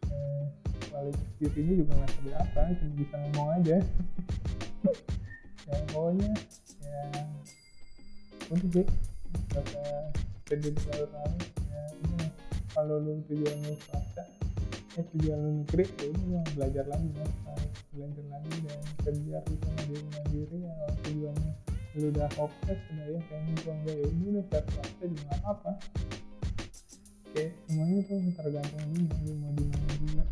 eh, 0.09 0.43
kualitas 0.89 1.29
dirinya 1.41 1.75
juga 1.81 1.93
nggak 1.97 2.13
seberapa 2.17 2.61
cuma 2.77 2.93
bisa 3.01 3.15
ngomong 3.29 3.49
aja. 3.61 3.79
Ya 5.65 5.81
pokoknya 5.97 6.29
ya 8.45 8.53
udah 8.61 8.71
sih 8.71 8.87
kata 9.51 9.83
jadi 10.45 10.69
terlalu 10.77 11.07
tahu 11.09 11.33
ya 11.73 11.83
udah 12.05 12.29
kalau 12.77 12.97
lu 13.01 13.13
tujuan 13.27 13.57
lu 13.65 13.75
swasta 13.81 14.23
eh 14.95 15.05
tujuan 15.17 15.39
lu 15.41 15.51
negeri 15.65 15.85
ya 15.89 16.07
udah 16.13 16.23
lu 16.29 16.39
belajar 16.55 16.85
lagi 16.87 17.09
ya. 17.17 17.27
Belajar 17.95 18.27
lagi 18.27 18.51
dan 18.67 18.83
kerja 19.07 19.39
bisa 19.47 19.69
mandiri 19.79 20.07
mandiri 20.11 20.57
ya. 20.67 20.73
Kalau 20.75 20.95
tujuannya 21.07 21.53
lu 21.95 22.07
udah 22.11 22.29
hopeless 22.35 22.81
udah 22.91 23.07
ya 23.07 23.21
kayaknya 23.31 23.53
gua 23.63 23.73
enggak 23.79 23.97
ya. 23.97 24.07
Udah 24.11 24.29
udah 24.35 24.63
swasta 24.67 25.05
juga 25.07 25.23
nggak 25.25 25.41
apa 25.47 25.71
oke 27.25 27.45
semuanya 27.67 28.01
tuh 28.07 28.19
tergantung 28.39 28.83
lu 28.95 29.03
lu 29.27 29.33
mau 29.43 29.51
di 29.55 29.65
mana 29.67 29.93
juga. 29.99 30.25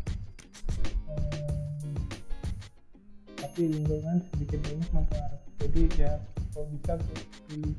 Tapi 3.43 3.61
lingkungan 3.67 4.17
sedikit 4.31 4.59
banyak 4.63 4.89
mempengaruhi. 4.91 5.49
Jadi 5.63 5.81
ya 5.99 6.11
kalau 6.51 6.67
bisa 6.71 6.93
tuh 6.99 7.19
pilih 7.47 7.75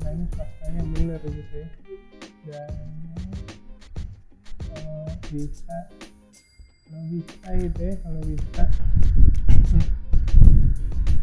istilahnya 0.00 0.26
swastanya 0.32 0.82
bener 0.96 1.20
gitu 1.28 1.54
ya. 1.60 1.68
Dan 2.48 2.72
eh, 4.72 5.12
bisa 5.28 5.78
kalau 6.88 7.04
bisa 7.12 7.48
gitu 7.60 7.80
ya 7.84 7.94
kalau 8.00 8.20
bisa. 8.24 8.64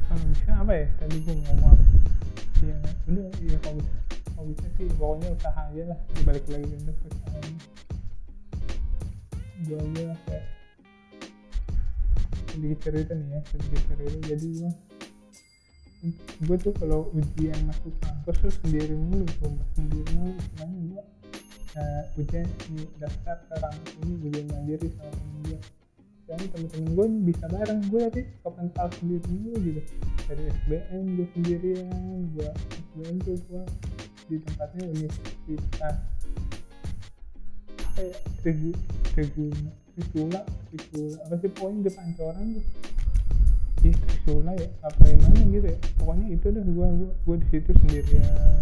Kalau 0.06 0.26
bisa 0.30 0.52
apa 0.62 0.74
ya? 0.78 0.88
Tadi 1.02 1.18
gue 1.26 1.36
ngomong 1.42 1.74
apa 1.74 1.84
sih? 1.90 2.02
Ya 2.70 2.78
udah 3.10 3.28
ya 3.42 3.58
kalau 3.66 3.82
bisa. 3.82 3.98
Kalau 4.38 4.46
bisa 4.46 4.68
sih 4.78 4.86
pokoknya 4.94 5.28
usaha 5.34 5.62
aja 5.74 5.84
lah. 5.90 6.00
Balik 6.22 6.46
lagi 6.54 6.70
ke 6.70 6.92
usaha 7.10 7.38
gue 9.68 9.74
aja 9.74 10.16
kayak 10.30 10.46
sedikit 12.54 12.80
cerita 12.88 13.12
nih 13.18 13.28
ya 13.34 13.40
sedikit 13.50 13.82
cerita. 13.90 14.18
Jadi 14.32 14.48
gue 14.54 14.72
gue 16.46 16.58
tuh 16.62 16.74
kalau 16.78 17.10
ujian 17.18 17.58
masuk 17.66 17.94
kampus 18.06 18.38
tuh 18.38 18.54
sendiri 18.62 18.94
mulu 18.94 19.26
sumpah 19.42 19.68
sendiri 19.74 20.12
mulu. 20.14 20.38
Gue 20.94 21.02
uh, 21.74 22.20
ujian 22.22 22.46
di 22.70 22.86
daftar 23.02 23.38
kampus 23.50 23.92
ini 24.06 24.14
ujian 24.30 24.46
mandiri 24.54 24.88
sama 24.94 25.10
temen 25.10 25.38
gue 25.48 25.60
dan 26.28 26.44
temen-temen 26.52 26.88
gue 26.92 27.06
bisa 27.32 27.46
bareng 27.48 27.82
gue 27.88 28.02
tapi 28.12 28.22
kapan 28.46 28.68
tahu 28.78 28.90
sendiri 29.02 29.26
mulu 29.32 29.54
gitu. 29.66 29.82
Dari 30.30 30.44
SBM 30.54 31.04
gue 31.18 31.28
sendirian 31.34 32.18
gue 32.38 32.50
SBM 32.54 33.16
tuh 33.26 33.38
gue 33.50 33.64
di 34.28 34.36
tempatnya 34.44 34.84
universitas. 34.92 35.96
Regu 38.46 38.70
regu 39.18 39.50
Trisula 39.98 40.46
Trisula 40.70 41.18
apa 41.26 41.36
sih 41.42 41.50
pokoknya 41.50 41.90
di 41.90 41.92
pancoran 41.98 42.46
tuh 42.54 42.66
di 44.28 44.34
Trisula 44.36 44.52
ya? 44.60 44.68
Apa 44.84 45.04
yang 45.08 45.20
mana 45.24 45.40
gitu 45.48 45.68
ya? 45.72 45.78
Pokoknya 45.96 46.26
itu 46.36 46.48
deh 46.52 46.64
gua 46.76 46.88
gua 46.92 47.12
gua 47.24 47.36
di 47.40 47.48
situ 47.48 47.72
sendirian. 47.80 48.62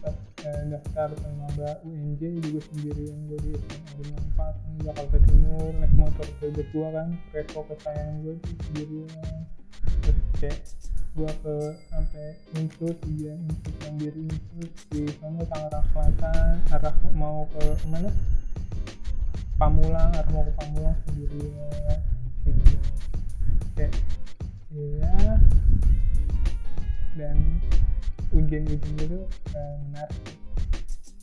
Pas 0.00 0.16
eh, 0.48 0.62
daftar 0.72 1.08
sama 1.20 1.70
UNJ 1.84 2.22
juga 2.40 2.60
sendirian. 2.72 3.16
Gua 3.28 3.38
di 3.44 3.52
SMA 3.92 4.16
empat 4.16 4.54
di 4.64 4.76
Jakarta 4.88 5.16
Timur 5.28 5.72
naik 5.76 5.92
motor 5.92 6.28
bebek 6.40 6.68
gua 6.72 6.88
kan. 6.96 7.08
Repo 7.36 7.60
kesayangan 7.68 8.16
gua 8.24 8.32
itu 8.32 8.50
sendirian. 8.64 9.36
Terus 10.00 10.18
kayak 10.40 10.58
gua 11.12 11.30
ke 11.44 11.56
sampai 11.92 12.28
Unsur 12.56 12.96
ujian 13.12 13.38
Unsur 13.44 13.72
mandiri 13.84 14.24
Unsur 14.24 14.68
di 14.88 15.04
sana 15.20 15.44
Tangerang 15.52 15.86
Selatan. 15.92 16.54
Arah 16.72 16.96
mau 17.12 17.44
ke 17.52 17.64
mana? 17.92 18.08
Pamulang 19.60 20.12
arah 20.16 20.30
mau 20.32 20.48
ke 20.48 20.52
Pamulang 20.56 20.96
sendirian. 21.04 22.00
Anjing. 22.48 23.05
Kayak 23.76 23.92
ya. 24.72 25.36
Dan 27.16 27.36
ujian-ujian 28.32 28.96
itu 29.00 29.20
eh, 29.52 29.74
menarik. 29.88 30.24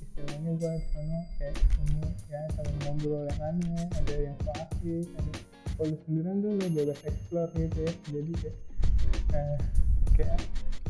Istilahnya 0.02 0.52
di 0.54 0.86
sana 0.94 1.20
kayak 1.42 1.56
ketemu 1.58 2.06
ya 2.30 2.42
temen 2.54 2.76
ngobrol 2.86 3.26
yang 3.26 3.42
aneh 3.42 3.86
ada 3.98 4.16
yang 4.16 4.36
so 4.46 4.52
asik 4.54 5.06
ada 5.18 5.32
kalau 5.74 5.98
sendirian 6.06 6.38
tuh 6.40 6.52
lu 6.54 6.68
bebas 6.70 7.00
explore 7.02 7.52
gitu 7.58 7.80
ya. 7.82 7.94
Jadi 8.14 8.32
kayak 8.38 8.56
eh, 9.34 9.58
kayak 10.14 10.40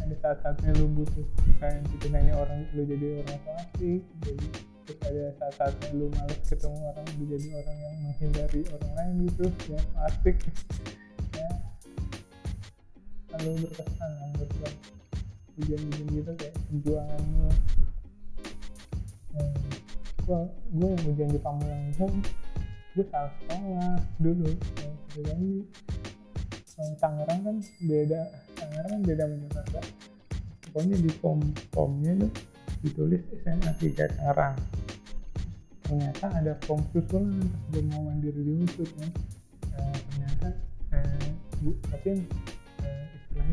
ada 0.03 0.15
saat-saatnya 0.19 0.71
lu 0.83 0.91
butuh 0.91 1.25
kayak 1.63 1.79
butuh 1.95 2.09
nanya 2.11 2.33
orang 2.35 2.67
lu 2.75 2.83
jadi 2.83 3.23
orang 3.23 3.39
so 3.39 3.51
asik 3.55 4.01
jadi 4.27 4.47
terus 4.83 4.99
ada 5.07 5.23
saat-saatnya 5.39 5.89
lu 5.95 6.11
males 6.11 6.39
ketemu 6.43 6.79
orang 6.91 7.07
lu 7.15 7.23
jadi 7.31 7.47
orang 7.55 7.77
yang 7.79 7.95
menghindari 8.03 8.61
orang 8.75 8.91
lain 8.99 9.13
gitu 9.31 9.45
ya 9.71 9.79
so 9.79 9.97
ya 13.33 13.41
selalu 13.41 13.65
berkesan 13.65 14.09
menurut 14.21 14.49
gua 14.61 14.71
ujian-ujian 15.57 16.07
gitu 16.13 16.31
kayak 16.37 16.55
perjuangan 16.69 17.21
lu 17.25 17.49
hmm, 19.33 19.57
gua 20.29 20.39
gua 20.69 20.87
yang 20.93 21.03
ujian 21.09 21.29
di 21.33 21.39
Pamulang 21.41 21.83
itu 21.89 22.05
gue 22.93 23.05
salah 23.09 23.33
sekolah 23.41 23.97
dulu 24.21 24.53
ya, 24.53 24.89
lagi 25.25 25.65
Kalau 26.73 26.93
Tangerang 27.01 27.41
kan 27.41 27.57
beda 27.81 28.21
Tangerang 28.53 28.91
kan 28.93 29.01
beda 29.01 29.23
sama 29.25 29.37
Jakarta. 29.49 29.81
Pokoknya 30.69 30.97
di 31.01 31.11
form 31.17 31.41
formnya 31.73 32.11
tuh 32.21 32.31
ditulis 32.85 33.21
SMA 33.41 33.71
3 33.81 34.13
Tangerang. 34.13 34.57
Ternyata 35.85 36.25
ada 36.37 36.53
form 36.69 36.81
susulan 36.93 37.33
gue 37.73 37.81
mau 37.89 38.05
mandiri 38.05 38.41
di 38.45 38.53
unsur 38.61 38.85
kan. 38.85 39.09
Eh, 39.73 39.97
ternyata 40.13 40.47
eh, 40.93 41.29
bu, 41.65 41.73
tapi 41.89 42.09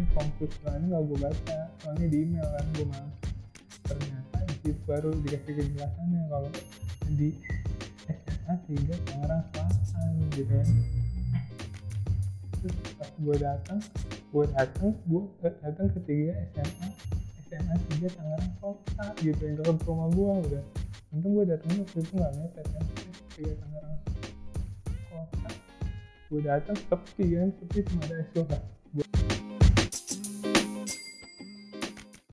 istilahnya 0.01 0.15
form 0.17 0.29
susulannya 0.41 0.87
nggak 0.89 1.03
gue 1.05 1.19
baca. 1.21 1.59
Soalnya 1.81 2.07
di 2.09 2.19
email 2.25 2.47
kan 2.49 2.65
gue 2.73 2.87
malas 2.89 3.15
ternyata 3.85 4.39
di 4.63 4.71
baru 4.87 5.11
dikasih 5.25 5.53
kejelasannya 5.57 6.23
kalau 6.31 6.51
di 7.17 7.29
SMA 8.07 8.55
3 8.71 9.07
Tangerang 9.09 9.45
Selatan 9.51 10.11
gitu 10.31 10.43
kan 10.47 10.69
terus 12.61 12.77
pas 13.01 13.11
gue 13.17 13.37
datang 13.41 13.81
gue 14.31 14.45
datang 14.53 14.91
gue 15.09 15.23
datang 15.41 15.87
ke 15.91 15.99
tiga 16.05 16.33
SMA 16.55 16.89
SMA 17.49 17.75
3 17.99 18.17
Tangerang 18.17 18.53
Kota 18.61 19.07
gitu 19.21 19.43
yang 19.43 19.57
dekat 19.59 19.79
rumah 19.85 20.09
gue 20.13 20.33
udah. 20.49 20.65
Untung 21.11 21.33
gue 21.35 21.45
datangnya 21.51 21.83
waktu 21.83 21.99
itu 21.99 22.13
nggak 22.15 22.33
mepet 22.39 22.67
kan 22.71 22.85
tiga 23.37 23.53
Tangerang 23.59 23.97
Kota. 25.09 25.51
Gue 26.31 26.41
datang 26.47 26.77
sepi 26.79 27.27
kan 27.35 27.49
sepi 27.59 27.79
cuma 27.91 28.03
ada 28.07 28.17
SOH 28.31 28.81